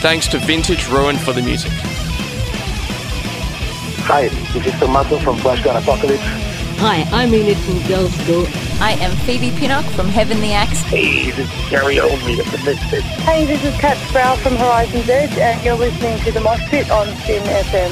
Thanks 0.02 0.28
to 0.28 0.40
Vintage 0.40 0.90
Ruin 0.90 1.16
for 1.16 1.32
the 1.32 1.42
music. 1.42 1.72
Hi, 4.10 4.28
this 4.28 4.68
is 4.68 4.78
Tomato 4.78 5.20
from 5.20 5.38
Flash 5.38 5.64
Gun 5.64 5.82
Apocalypse. 5.82 6.47
Hi, 6.80 7.08
I'm 7.12 7.34
Enid 7.34 7.58
from 7.58 7.80
Girlschool. 7.90 8.46
I 8.80 8.92
am 9.02 9.10
Phoebe 9.26 9.50
Pinnock 9.58 9.84
from 9.96 10.08
Heavenly 10.08 10.54
Axe. 10.54 10.84
Hey, 10.84 11.32
this 11.32 11.52
is 11.52 11.70
Gary 11.72 11.96
Oldmead 11.96 12.40
of 12.40 12.52
the 12.52 12.60
Misfits. 12.64 13.04
Hey, 13.26 13.46
this 13.46 13.64
is 13.64 13.74
Kat 13.82 13.98
Sproul 14.10 14.38
from 14.38 14.56
Horizon's 14.56 15.10
Edge, 15.10 15.36
and 15.40 15.60
you're 15.66 15.74
listening 15.74 16.20
to 16.20 16.32
The 16.32 16.40
Mosh 16.40 16.62
Pit 16.70 16.92
on 16.92 17.08
SYN 17.26 17.42
FM. 17.42 17.92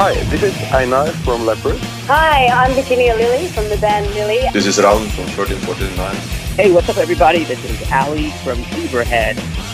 Hi, 0.00 0.14
this 0.30 0.42
is 0.42 0.56
Einar 0.72 1.08
from 1.08 1.44
Leprous. 1.44 1.78
Hi, 2.06 2.46
I'm 2.46 2.72
Virginia 2.72 3.14
Lilly 3.14 3.48
from 3.48 3.68
the 3.68 3.76
band 3.76 4.06
Lily. 4.14 4.48
This 4.54 4.64
is 4.64 4.78
Raul 4.78 5.06
from 5.10 5.26
1349. 5.36 6.16
Hey, 6.56 6.72
what's 6.72 6.88
up, 6.88 6.96
everybody? 6.96 7.44
This 7.44 7.62
is 7.62 7.92
Ali 7.92 8.30
from 8.42 8.56
Zebrahead. 8.72 9.36